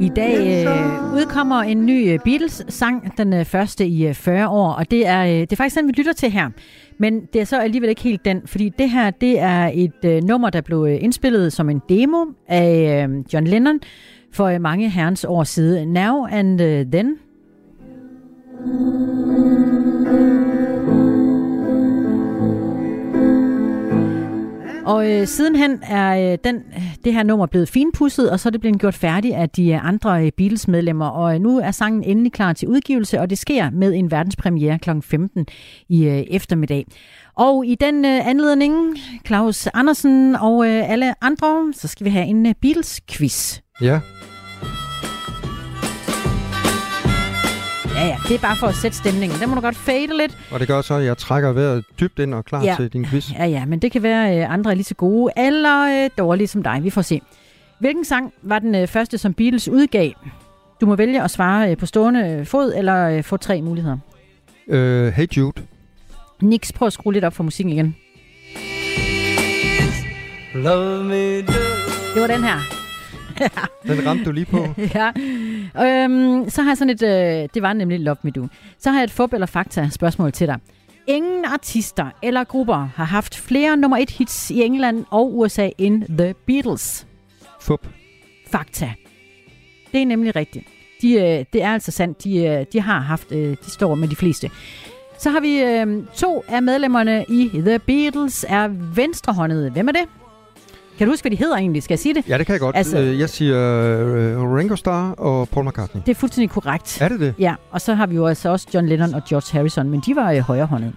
[0.00, 4.72] I dag øh, udkommer en ny øh, Beatles-sang, den øh, første i øh, 40 år,
[4.72, 6.50] og det er, øh, det er faktisk den, vi lytter til her.
[6.98, 10.22] Men det er så alligevel ikke helt den, fordi det her det er et øh,
[10.22, 13.80] nummer, der blev øh, indspillet som en demo af øh, John Lennon
[14.32, 15.92] for øh, mange herrens år siden.
[15.92, 17.18] Now and øh, Then.
[24.88, 26.62] Og øh, sidenhen er øh, den,
[27.04, 29.88] det her nummer blevet finpudset, og så er det blevet gjort færdigt af de øh,
[29.88, 31.06] andre øh, Beatles-medlemmer.
[31.06, 34.78] Og øh, nu er sangen endelig klar til udgivelse, og det sker med en verdenspremiere
[34.78, 34.90] kl.
[35.02, 35.46] 15
[35.88, 36.86] i øh, eftermiddag.
[37.36, 38.74] Og i den øh, anledning,
[39.26, 43.60] Claus Andersen og øh, alle andre, så skal vi have en øh, Beatles-quiz.
[43.80, 44.00] Ja.
[47.98, 49.40] Ja, ja, det er bare for at sætte stemningen.
[49.40, 50.38] Den må du godt fade lidt.
[50.50, 52.74] Og det gør så, at jeg trækker vejret dybt ind og klar Ja.
[52.78, 53.32] til din quiz.
[53.32, 56.46] Ja, ja, men det kan være, at andre er lige så gode eller øh, dårlige
[56.48, 56.80] som dig.
[56.82, 57.20] Vi får se.
[57.80, 60.10] Hvilken sang var den øh, første, som Beatles udgav?
[60.80, 63.96] Du må vælge at svare øh, på stående øh, fod, eller øh, få tre muligheder.
[64.68, 65.62] Øh, hey Jude.
[66.42, 67.96] Nix, prøv at skrue lidt op for musikken igen.
[70.54, 71.52] Love me do.
[72.14, 72.77] Det var den her.
[73.86, 74.68] Den ramte du lige på.
[74.94, 75.10] ja.
[75.84, 78.46] Øhm, så har jeg sådan et, øh, det var nemlig Love Me Do.
[78.78, 80.58] Så har jeg et fup eller fakta spørgsmål til dig.
[81.06, 86.02] Ingen artister eller grupper har haft flere nummer et hits i England og USA end
[86.18, 87.06] The Beatles.
[87.60, 87.86] Fup.
[88.50, 88.92] Fakta.
[89.92, 90.66] Det er nemlig rigtigt.
[91.02, 92.24] De, øh, det er altså sandt.
[92.24, 94.50] De, øh, de har haft, øh, de står med de fleste.
[95.18, 99.70] Så har vi øh, to af medlemmerne i The Beatles er venstrehåndede.
[99.70, 100.04] Hvem er det?
[100.98, 101.82] Kan du huske, hvad de hedder egentlig?
[101.82, 102.28] Skal jeg sige det?
[102.28, 102.76] Ja, det kan jeg godt.
[102.76, 106.02] Altså- Altså, jeg siger øh, Ringo Starr og Paul McCartney.
[106.06, 106.98] Det er fuldstændig korrekt.
[107.00, 107.34] Er det det?
[107.38, 110.16] Ja, og så har vi jo altså også John Lennon og George Harrison, men de
[110.16, 110.92] var øh, højrehåndede.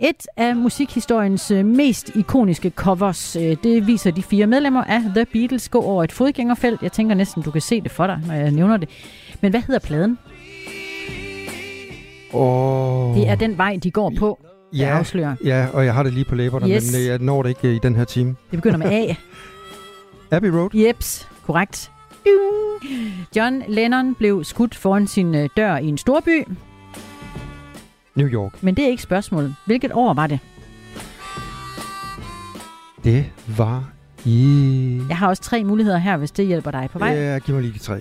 [0.00, 5.26] Et af musikhistoriens øh, mest ikoniske covers, øh, det viser de fire medlemmer af The
[5.32, 6.82] Beatles gå over et fodgængerfelt.
[6.82, 8.88] Jeg tænker næsten, du kan se det for dig, når jeg nævner det.
[9.40, 10.18] Men hvad hedder pladen?
[12.32, 13.16] Oh.
[13.16, 14.38] Det er den vej, de går på.
[14.72, 15.34] Jeg ja, afslører.
[15.44, 16.92] ja, og jeg har det lige på læberne, Yes.
[16.92, 18.28] men øh, jeg når det ikke øh, i den her time.
[18.50, 19.14] Det begynder med A.
[20.36, 20.70] Abbey Road?
[20.74, 21.90] Jeps, korrekt.
[23.36, 26.44] John Lennon blev skudt foran sin øh, dør i en storby,
[28.14, 28.62] New York.
[28.62, 29.54] men det er ikke spørgsmålet.
[29.66, 30.38] Hvilket år var det?
[33.04, 33.84] Det var
[34.24, 35.02] i...
[35.08, 37.08] Jeg har også tre muligheder her, hvis det hjælper dig på vej.
[37.08, 37.98] Ja, giv mig lige de tre.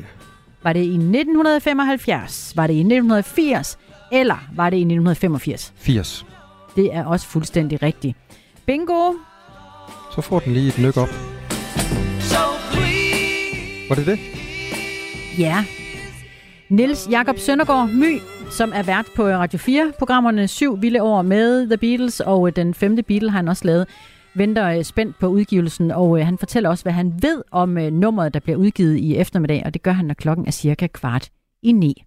[0.64, 2.54] Var det i 1975?
[2.56, 3.78] Var det i 1980?
[4.12, 5.74] Eller var det i 1985?
[5.78, 6.26] 80.
[6.76, 8.18] Det er også fuldstændig rigtigt.
[8.66, 9.14] Bingo!
[10.16, 11.10] Så får den lige et nyk op.
[13.90, 14.20] Var det det?
[15.40, 15.66] Ja.
[16.70, 18.20] Niels Jakob Søndergaard My,
[18.52, 22.74] som er vært på Radio 4-programmerne Syv Vilde År med The Beatles, og øh, den
[22.74, 23.88] femte Beatle har han også lavet,
[24.36, 28.34] venter øh, spændt på udgivelsen, og øh, han fortæller også, hvad han ved om nummeret,
[28.34, 31.30] der bliver udgivet i eftermiddag, og det gør han, når klokken er cirka kvart
[31.62, 32.04] i ni.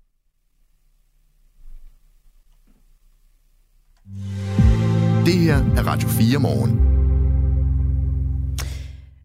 [5.29, 6.71] Det her er Radio 4 morgen.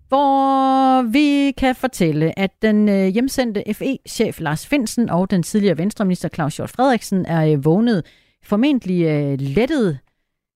[0.08, 6.30] hvor vi kan fortælle, at den øh, hjemsendte FE-chef Lars Finsen og den tidligere venstreminister
[6.30, 8.06] Claus Hjort Frederiksen er øh, vågnet
[8.46, 10.00] formentlig øh, lettet.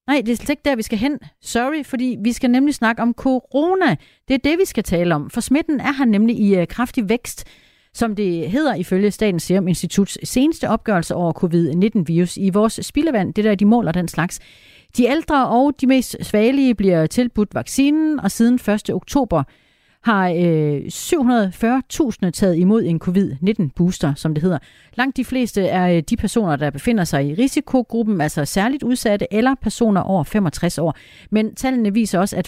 [0.08, 1.20] Nej, det er slet ikke der, vi skal hen.
[1.42, 3.96] Sorry, fordi vi skal nemlig snakke om corona.
[4.28, 7.46] Det er det, vi skal tale om, for smitten er her nemlig i kraftig vækst.
[7.94, 13.34] som det hedder ifølge Statens Serum Instituts seneste opgørelse over covid-19-virus i vores spildevand.
[13.34, 14.40] Det der, de måler den slags.
[14.98, 18.90] De ældre og de mest svagelige bliver tilbudt vaccinen, og siden 1.
[18.94, 19.44] oktober
[20.04, 20.82] har øh,
[22.24, 24.58] 740.000 taget imod en covid-19-booster, som det hedder.
[24.94, 29.34] Langt de fleste er øh, de personer, der befinder sig i risikogruppen, altså særligt udsatte,
[29.34, 30.98] eller personer over 65 år.
[31.32, 32.48] Men tallene viser også, at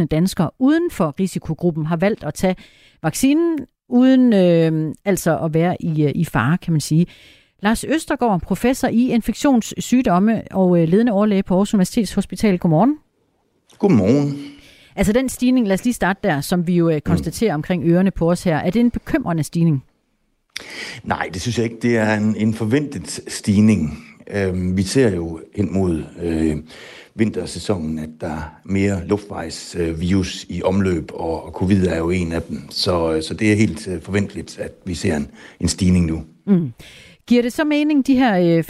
[0.00, 2.56] 25.000 danskere uden for risikogruppen har valgt at tage
[3.02, 3.58] vaccinen,
[3.88, 7.06] uden øh, altså at være i, øh, i fare, kan man sige.
[7.62, 12.58] Lars Østergaard, professor i infektionssygdomme og øh, ledende overlæge på Aarhus Universitets Hospital.
[12.58, 12.98] Godmorgen.
[13.78, 14.38] Godmorgen.
[14.96, 18.10] Altså den stigning, lad os lige starte der, som vi jo øh, konstaterer omkring ørerne
[18.10, 18.56] på os her.
[18.56, 19.84] Er det en bekymrende stigning?
[21.04, 21.78] Nej, det synes jeg ikke.
[21.82, 23.98] Det er en, en forventet stigning.
[24.30, 26.56] Øhm, vi ser jo hen mod øh,
[27.14, 32.32] vintersæsonen, at der er mere luftvejsvirus øh, i omløb, og, og covid er jo en
[32.32, 32.70] af dem.
[32.70, 35.28] Så, så det er helt øh, forventeligt, at vi ser en,
[35.60, 36.24] en stigning nu.
[36.46, 36.72] Mm.
[37.28, 38.64] Giver det så mening, de her øh,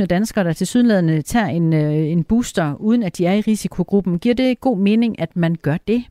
[0.00, 3.40] 25.000 danskere, der til sydenladende tager en, øh, en booster, uden at de er i
[3.40, 6.04] risikogruppen, giver det god mening, at man gør det?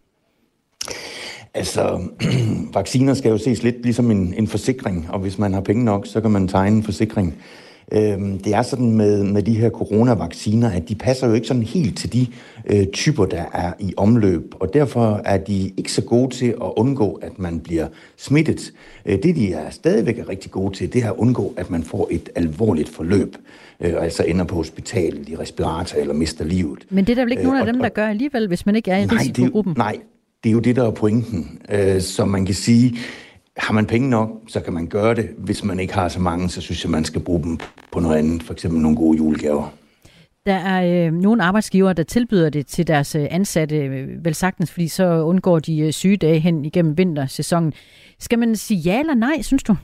[1.53, 2.01] Altså,
[2.73, 6.07] vacciner skal jo ses lidt ligesom en, en forsikring, og hvis man har penge nok,
[6.07, 7.37] så kan man tegne en forsikring.
[7.91, 11.63] Øhm, det er sådan med, med de her coronavacciner, at de passer jo ikke sådan
[11.63, 12.27] helt til de
[12.65, 16.71] øh, typer, der er i omløb, og derfor er de ikke så gode til at
[16.77, 18.73] undgå, at man bliver smittet.
[19.05, 21.83] Øh, det, de er stadigvæk er rigtig gode til, det er at undgå, at man
[21.83, 23.35] får et alvorligt forløb,
[23.79, 26.79] øh, altså ender på hospitalet i respirator eller mister livet.
[26.89, 28.75] Men det er der vel ikke øh, nogen af dem, der gør alligevel, hvis man
[28.75, 29.71] ikke er i nej, risikogruppen?
[29.73, 29.97] Det, nej,
[30.43, 31.59] det er jo det, der er pointen.
[31.71, 32.97] Øh, så man kan sige,
[33.57, 35.29] har man penge nok, så kan man gøre det.
[35.37, 37.59] Hvis man ikke har så mange, så synes jeg, man skal bruge dem
[37.91, 38.43] på noget andet.
[38.43, 39.69] For eksempel nogle gode julegaver.
[40.45, 44.71] Der er øh, nogle arbejdsgivere, der tilbyder det til deres øh, ansatte, øh, vel sagtens,
[44.71, 47.73] fordi så undgår de øh, sygedage hen igennem vintersæsonen.
[48.19, 49.75] Skal man sige ja eller nej, synes du?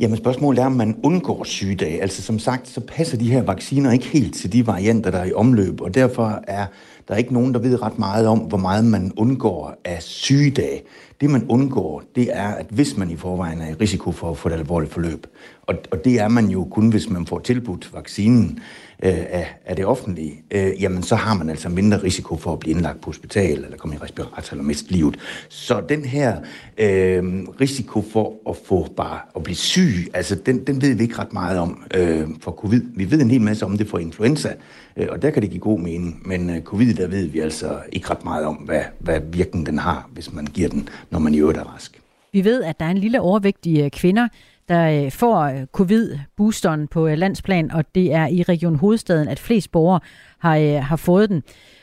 [0.00, 2.02] Jamen spørgsmålet er, om man undgår sygedage.
[2.02, 5.24] Altså som sagt, så passer de her vacciner ikke helt til de varianter, der er
[5.24, 6.66] i omløb, og derfor er
[7.08, 10.82] der er ikke nogen, der ved ret meget om, hvor meget man undgår af sygedage.
[11.20, 14.38] Det man undgår, det er, at hvis man i forvejen er i risiko for at
[14.38, 15.26] få et alvorligt forløb,
[15.66, 18.58] og, og det er man jo kun, hvis man får tilbudt vaccinen
[19.02, 22.58] øh, af, af det offentlige, øh, jamen så har man altså mindre risiko for at
[22.58, 25.16] blive indlagt på hospital, eller komme i respirator, eller miste livet.
[25.48, 26.36] Så den her
[26.78, 27.22] øh,
[27.60, 31.32] risiko for at få bare at blive syg, altså den, den ved vi ikke ret
[31.32, 32.82] meget om øh, for covid.
[32.94, 34.54] Vi ved en hel masse om det for influenza,
[34.96, 37.78] øh, og der kan det give god mening, men øh, covid, der ved vi altså
[37.92, 41.34] ikke ret meget om, hvad, hvad virken den har, hvis man giver den, når man
[41.34, 42.00] i øvrigt er rask.
[42.32, 44.28] Vi ved, at der er en lille overvægtige øh, kvinder,
[44.68, 49.38] der øh, får øh, covid-boosteren på øh, landsplan, og det er i Region Hovedstaden, at
[49.38, 50.00] flest borgere
[50.38, 51.42] har, har fået den.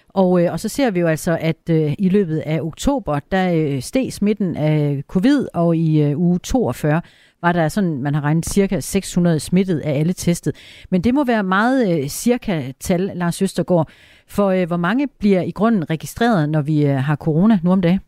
[0.10, 3.82] Og, og så ser vi jo altså, at øh, i løbet af oktober, der øh,
[3.82, 7.02] steg smitten af covid, og i øh, uge 42
[7.42, 10.56] var der sådan, man har regnet cirka 600 smittet af alle testet.
[10.90, 13.90] Men det må være meget øh, cirka tal, Lars Østergaard,
[14.28, 17.82] for øh, hvor mange bliver i grunden registreret, når vi øh, har corona nu om
[17.82, 18.00] dagen?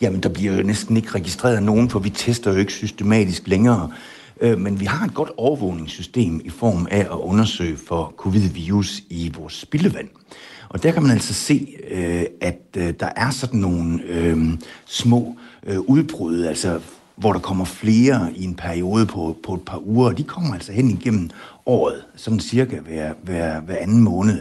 [0.00, 3.90] Jamen, der bliver jo næsten ikke registreret nogen, for vi tester jo ikke systematisk længere.
[4.40, 9.32] Øh, men vi har et godt overvågningssystem i form af at undersøge for covid-virus i
[9.38, 10.08] vores spildevand.
[10.68, 15.36] Og der kan man altså se, øh, at øh, der er sådan nogle små
[15.86, 16.80] udbrud, altså
[17.20, 20.54] hvor der kommer flere i en periode på, på et par uger, og de kommer
[20.54, 21.30] altså hen igennem
[21.66, 24.40] året, sådan cirka hver, hver, hver anden måned.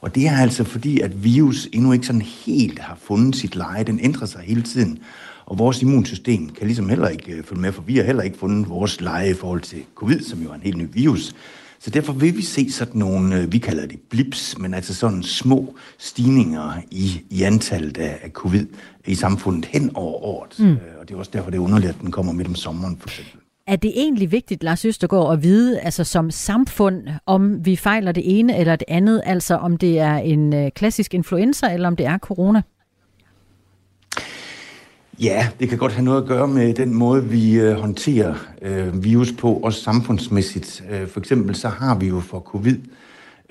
[0.00, 3.84] Og det er altså fordi, at virus endnu ikke sådan helt har fundet sit leje.
[3.84, 4.98] Den ændrer sig hele tiden.
[5.46, 8.38] Og vores immunsystem kan ligesom heller ikke øh, følge med, for vi har heller ikke
[8.38, 11.34] fundet vores leje i forhold til covid, som jo er en helt ny virus.
[11.78, 15.22] Så derfor vil vi se sådan nogle, øh, vi kalder det blips, men altså sådan
[15.22, 18.66] små stigninger i, i antallet af, af covid
[19.06, 20.58] i samfundet hen over året.
[20.58, 20.70] Mm.
[20.70, 22.96] Øh, og det er også derfor, det er underligt, at den kommer midt om sommeren
[23.00, 23.40] for eksempel.
[23.70, 28.38] Er det egentlig vigtigt, Lars Østergaard, at vide altså som samfund, om vi fejler det
[28.38, 32.06] ene eller det andet, altså om det er en øh, klassisk influenza, eller om det
[32.06, 32.62] er corona?
[35.20, 39.04] Ja, det kan godt have noget at gøre med den måde, vi øh, håndterer øh,
[39.04, 40.84] virus på, også samfundsmæssigt.
[40.90, 42.76] Øh, for eksempel så har vi jo for covid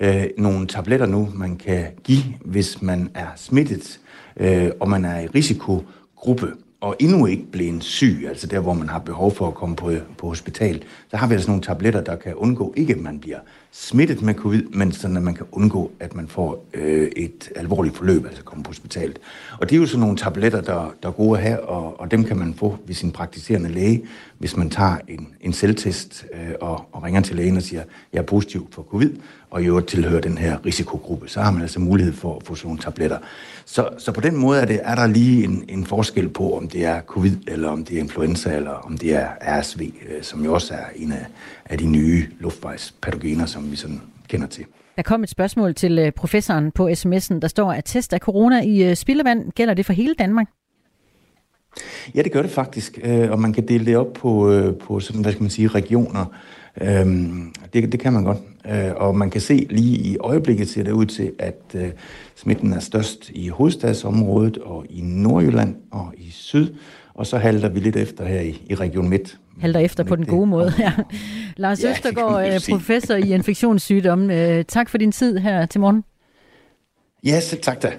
[0.00, 4.00] øh, nogle tabletter nu, man kan give, hvis man er smittet,
[4.36, 8.88] øh, og man er i risikogruppe og endnu ikke blevet syg, altså der, hvor man
[8.88, 12.16] har behov for at komme på, på hospital, så har vi altså nogle tabletter, der
[12.16, 13.38] kan undgå ikke, at man bliver
[13.72, 17.96] smittet med covid, men sådan at man kan undgå, at man får øh, et alvorligt
[17.96, 19.18] forløb, altså komme på hospitalet.
[19.58, 22.10] Og det er jo sådan nogle tabletter, der, der er gode at have, og, og
[22.10, 24.04] dem kan man få ved sin praktiserende læge,
[24.38, 28.18] hvis man tager en, en selvtest øh, og, og ringer til lægen og siger, jeg
[28.18, 29.10] er positiv for covid,
[29.50, 32.54] og i øvrigt tilhører den her risikogruppe, så har man altså mulighed for at få
[32.54, 33.18] sådan nogle tabletter.
[33.64, 36.68] Så, så på den måde er, det, er der lige en, en forskel på, om
[36.68, 39.28] det er covid, eller om det er influenza, eller om det er
[39.60, 41.26] RSV, øh, som jo også er en af,
[41.64, 44.64] af de nye luftvejspatogener, som vi sådan kender til.
[44.96, 48.62] Der kom et spørgsmål til øh, professoren på sms'en, der står, at test af corona
[48.62, 50.46] i øh, spildevand, gælder det for hele Danmark?
[52.14, 52.98] Ja, det gør det faktisk,
[53.30, 56.24] og man kan dele det op på, på sådan, hvad skal man sige, regioner.
[56.80, 58.38] Øhm, det, det kan man godt.
[58.96, 61.76] Og man kan se lige i øjeblikket ser det ud til, at
[62.36, 66.74] smitten er størst i hovedstadsområdet og i Nordjylland og i syd,
[67.14, 69.38] og så halter vi lidt efter her i, i Region Midt.
[69.60, 70.92] Halter efter på den gode måde, ja.
[71.56, 74.62] Lars ja, Østergaard, professor i infektionssygdomme.
[74.62, 76.04] Tak for din tid her til morgen.
[77.24, 77.92] Ja, selv tak da.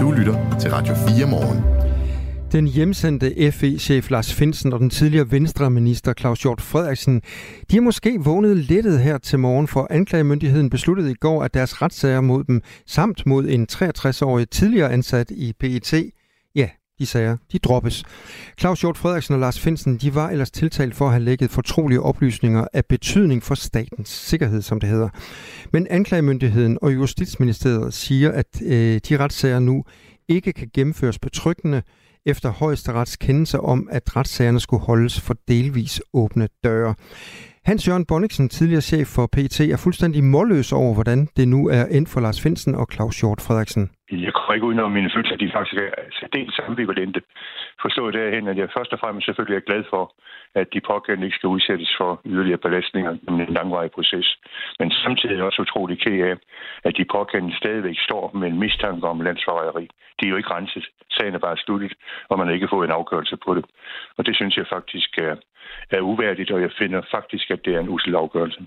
[0.00, 1.77] Du lytter til Radio 4 morgen.
[2.52, 7.22] Den hjemsendte FE-chef Lars Finsen og den tidligere Venstre-minister Claus Hjort Frederiksen,
[7.70, 11.82] de er måske vågnet lettet her til morgen, for anklagemyndigheden besluttede i går, at deres
[11.82, 15.94] retssager mod dem, samt mod en 63-årig tidligere ansat i PET,
[16.54, 16.68] ja,
[16.98, 18.04] de sager, de droppes.
[18.60, 22.00] Claus Hjort Frederiksen og Lars Finsen, de var ellers tiltalt for at have lægget fortrolige
[22.00, 25.08] oplysninger af betydning for statens sikkerhed, som det hedder.
[25.72, 29.84] Men anklagemyndigheden og Justitsministeriet siger, at øh, de retssager nu
[30.28, 31.82] ikke kan gennemføres betryggende,
[32.28, 36.94] efter højesterets kendelse om, at retssagerne skulle holdes for delvis åbne døre.
[37.70, 41.84] Hans Jørgen Bonniksen, tidligere chef for PT, er fuldstændig målløs over, hvordan det nu er
[41.96, 43.84] endt for Lars Finsen og Claus Hjort Frederiksen.
[44.26, 45.90] Jeg kommer ikke ud mine følelser, de faktisk er
[46.20, 47.20] særdeles ambivalente.
[47.84, 50.04] Forstået derhen, at jeg først og fremmest selvfølgelig er glad for,
[50.60, 54.28] at de pågældende ikke skal udsættes for yderligere belastninger i en langvarig proces.
[54.78, 56.34] Men samtidig er jeg også utrolig ked af,
[56.88, 59.86] at de pågældende stadigvæk står med en mistanke om landsforræderi.
[60.18, 60.84] De er jo ikke renset.
[61.16, 61.92] Sagen er bare sluttet,
[62.28, 63.64] og man har ikke fået en afgørelse på det.
[64.16, 65.34] Og det synes jeg faktisk er,
[65.90, 68.60] er uværdigt, og jeg finder faktisk, at det er en usel afgørelse.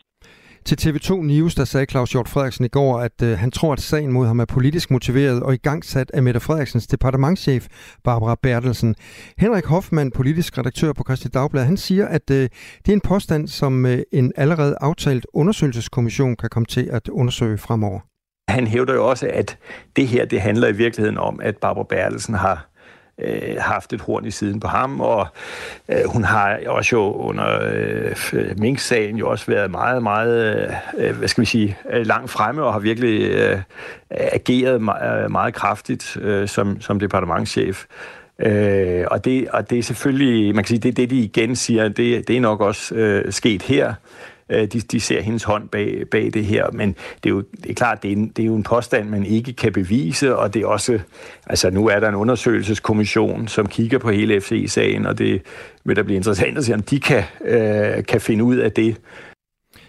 [0.66, 3.80] Til TV2 News, der sagde Claus Hjort Frederiksen i går, at øh, han tror, at
[3.80, 7.68] sagen mod ham er politisk motiveret og igangsat af Mette Frederiksens departementschef
[8.04, 8.96] Barbara Bertelsen.
[9.38, 12.50] Henrik Hoffmann, politisk redaktør på Christi Dagblad, han siger, at øh,
[12.86, 17.58] det er en påstand, som øh, en allerede aftalt undersøgelseskommission kan komme til at undersøge
[17.58, 18.00] fremover.
[18.48, 19.58] Han hævder jo også, at
[19.96, 22.71] det her det handler i virkeligheden om, at Barbara Bertelsen har
[23.22, 25.28] øh, haft et horn i siden på ham, og
[25.90, 31.28] øh, hun har også jo under øh, Mink-sagen jo også været meget, meget, øh, hvad
[31.28, 33.60] skal vi sige, øh, langt fremme og har virkelig øh,
[34.12, 37.86] ageret meget, øh, meget kraftigt øh, som, som departementschef.
[38.40, 41.88] Øh, og, det, og det er selvfølgelig, man kan sige, det, det de igen siger,
[41.88, 43.94] det, det er nok også øh, sket her.
[44.52, 47.70] Øh, de, de ser hendes hånd bag, bag det her, men det er jo det
[47.70, 50.54] er klart, det er, en, det er jo en påstand, man ikke kan bevise, og
[50.54, 51.00] det er også,
[51.46, 55.42] altså nu er der en undersøgelseskommission, som kigger på hele FCI-sagen, og det
[55.86, 58.98] vil da blive interessant at se, om de kan, øh, kan finde ud af det.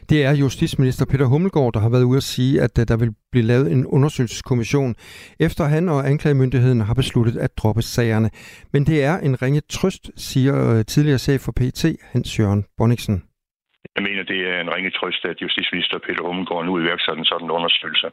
[0.08, 3.10] Det er justitsminister Peter Hummelgaard, der har været ude at sige, at øh, der vil
[3.32, 4.94] blive lavet en undersøgelseskommission,
[5.40, 8.30] efter han og anklagemyndigheden har besluttet at droppe sagerne.
[8.72, 13.22] Men det er en ringe trøst, siger øh, tidligere chef for PT, Hans Jørgen Bonniksen.
[13.96, 17.50] Jeg mener, det er en ringe trøst, at justitsminister Peter Hummelgaard nu iværksætter en sådan
[17.58, 18.08] undersøgelse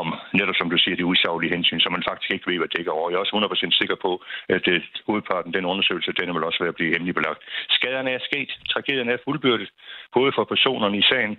[0.00, 0.06] om,
[0.38, 2.92] netop som du siger, det usaglige hensyn, som man faktisk ikke ved, hvad det dækker
[2.92, 3.10] over.
[3.10, 3.36] Jeg er også
[3.70, 4.10] 100% sikker på,
[4.54, 7.40] at det, hovedparten den undersøgelse, den vil også være at blive hemmelig belagt.
[7.78, 9.70] Skaderne er sket, tragedien er fuldbyrdet,
[10.16, 11.34] både for personerne i sagen,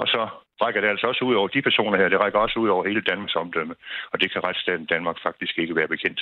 [0.00, 0.22] og så
[0.62, 3.00] rækker det altså også ud over de personer her, det rækker også ud over hele
[3.00, 3.74] Danmarks omdømme,
[4.12, 6.20] og det kan retsstaten Danmark faktisk ikke være bekendt.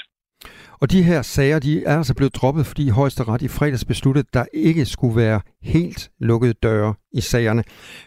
[0.80, 4.34] Og de her sager, de er altså blevet droppet, fordi højesteret i fredags besluttede, at
[4.34, 7.64] der ikke skulle være helt lukkede døre i sagerne.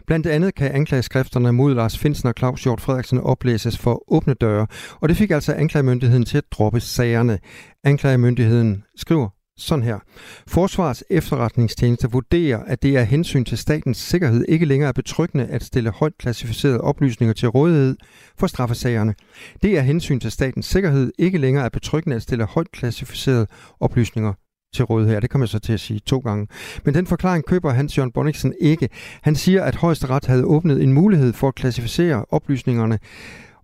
[0.07, 4.67] Blandt andet kan anklageskrifterne mod Lars Finsen og Claus Hjort Frederiksen oplæses for åbne døre,
[5.01, 7.39] og det fik altså anklagemyndigheden til at droppe sagerne.
[7.83, 9.99] Anklagemyndigheden skriver sådan her.
[10.47, 15.63] Forsvars efterretningstjeneste vurderer, at det er hensyn til statens sikkerhed ikke længere er betryggende at
[15.63, 17.97] stille højt klassificerede oplysninger til rådighed
[18.39, 19.15] for straffesagerne.
[19.61, 23.47] Det er hensyn til statens sikkerhed ikke længere er betryggende at stille højt klassificerede
[23.79, 24.33] oplysninger
[24.75, 25.21] til rådighed.
[25.21, 26.47] Det kommer jeg så til at sige to gange.
[26.85, 28.89] Men den forklaring køber Hans Jørgen Bonniksen ikke.
[29.21, 32.99] Han siger, at højesteret havde åbnet en mulighed for at klassificere oplysningerne,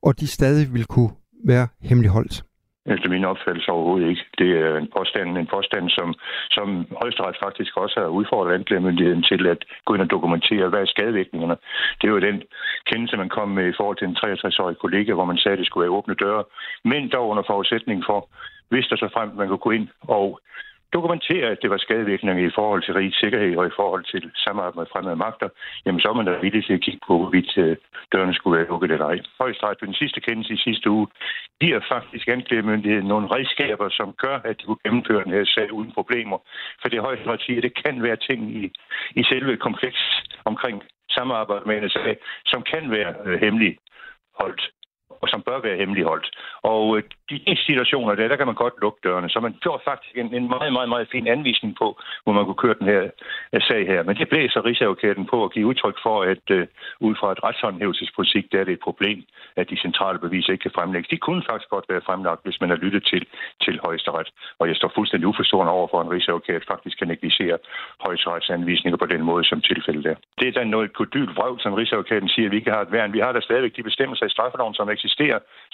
[0.02, 1.10] og de stadig vil kunne
[1.46, 2.44] være hemmeligholdt.
[2.86, 4.26] Efter min opfattelse overhovedet ikke.
[4.38, 6.14] Det er en påstand, en påstand som,
[6.52, 6.68] som
[7.02, 11.58] højesteret faktisk også har udfordret anklagemyndigheden til at gå ind og dokumentere, hvad er skadevirkningerne.
[12.02, 12.44] Det er jo den
[12.86, 15.68] kendelse, man kom med i forhold til en 63-årig kollega, hvor man sagde, at det
[15.68, 16.44] skulle være åbne døre.
[16.84, 18.30] Men dog under forudsætning for,
[18.70, 20.40] hvis der så frem, man kunne gå ind og
[20.94, 24.80] dokumentere, at det var skadevirkninger i forhold til rigets sikkerhed og i forhold til samarbejde
[24.80, 25.50] med fremmede magter,
[25.86, 27.78] jamen så er man da villig til at kigge på, hvorvidt øh,
[28.12, 29.20] dørene skulle være lukket eller ej.
[29.42, 31.08] Højesteret på den sidste kendelse i sidste uge
[31.62, 35.92] giver faktisk anklagemyndigheden nogle redskaber, som gør, at de kunne gennemføre den her sag uden
[35.92, 36.38] problemer.
[36.82, 38.64] For det højesteret siger, at det kan være ting i,
[39.20, 40.02] i selve kompleks
[40.46, 42.14] omkring samarbejde med NSA,
[42.46, 43.80] som kan være øh, hemmeligt
[44.40, 44.64] holdt
[45.22, 46.28] og som bør være hemmeligholdt.
[46.64, 49.30] Og øh, de situationer der, der kan man godt lukke dørene.
[49.30, 51.88] Så man får faktisk en, en meget, meget, meget fin anvisning på,
[52.24, 53.04] hvor man kunne køre den her
[53.54, 54.04] øh, sag her.
[54.04, 56.64] Men det blæser Rigsadvokaten på at give udtryk for, at uh,
[57.08, 59.24] ud fra et retshåndhævelsespolitik, der er det et problem,
[59.56, 61.10] at de centrale beviser ikke kan fremlægges.
[61.10, 63.24] De kunne faktisk godt være fremlagt, hvis man har lyttet til,
[63.66, 64.28] til højesteret.
[64.60, 67.58] Og jeg står fuldstændig uforstående over for, at en Rigsadvokat faktisk kan negligere
[68.06, 70.16] højesterets anvisninger på den måde, som tilfældet er.
[70.40, 73.14] Det er da noget kodyl vrøv, som Rigsadvokaten siger, at vi ikke har et værn.
[73.14, 75.11] Vi har da stadigvæk de bestemmelser i straffeloven, som eksisterer.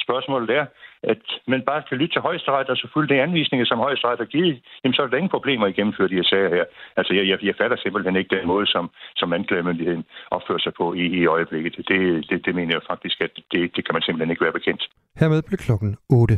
[0.05, 0.65] Spørgsmålet er,
[1.03, 4.57] at man bare kan lytte til højesteret, og selvfølgelig de anvisninger, som højesteret har givet,
[4.83, 6.65] jamen så er der ingen problemer i at gennemføre de her sager her.
[6.99, 10.93] Altså, jeg, jeg, jeg fatter simpelthen ikke den måde, som, som anklagemyndigheden opfører sig på
[10.93, 11.73] i, i øjeblikket.
[11.77, 14.81] Det, det, det mener jeg faktisk, at det, det kan man simpelthen ikke være bekendt.
[15.19, 16.37] Hermed blev klokken 8.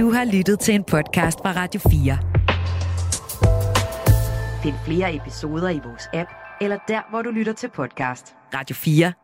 [0.00, 2.18] Du har lyttet til en podcast fra Radio 4.
[4.62, 6.30] Find flere episoder i vores app,
[6.60, 8.36] eller der, hvor du lytter til podcast.
[8.54, 9.23] Radio 4.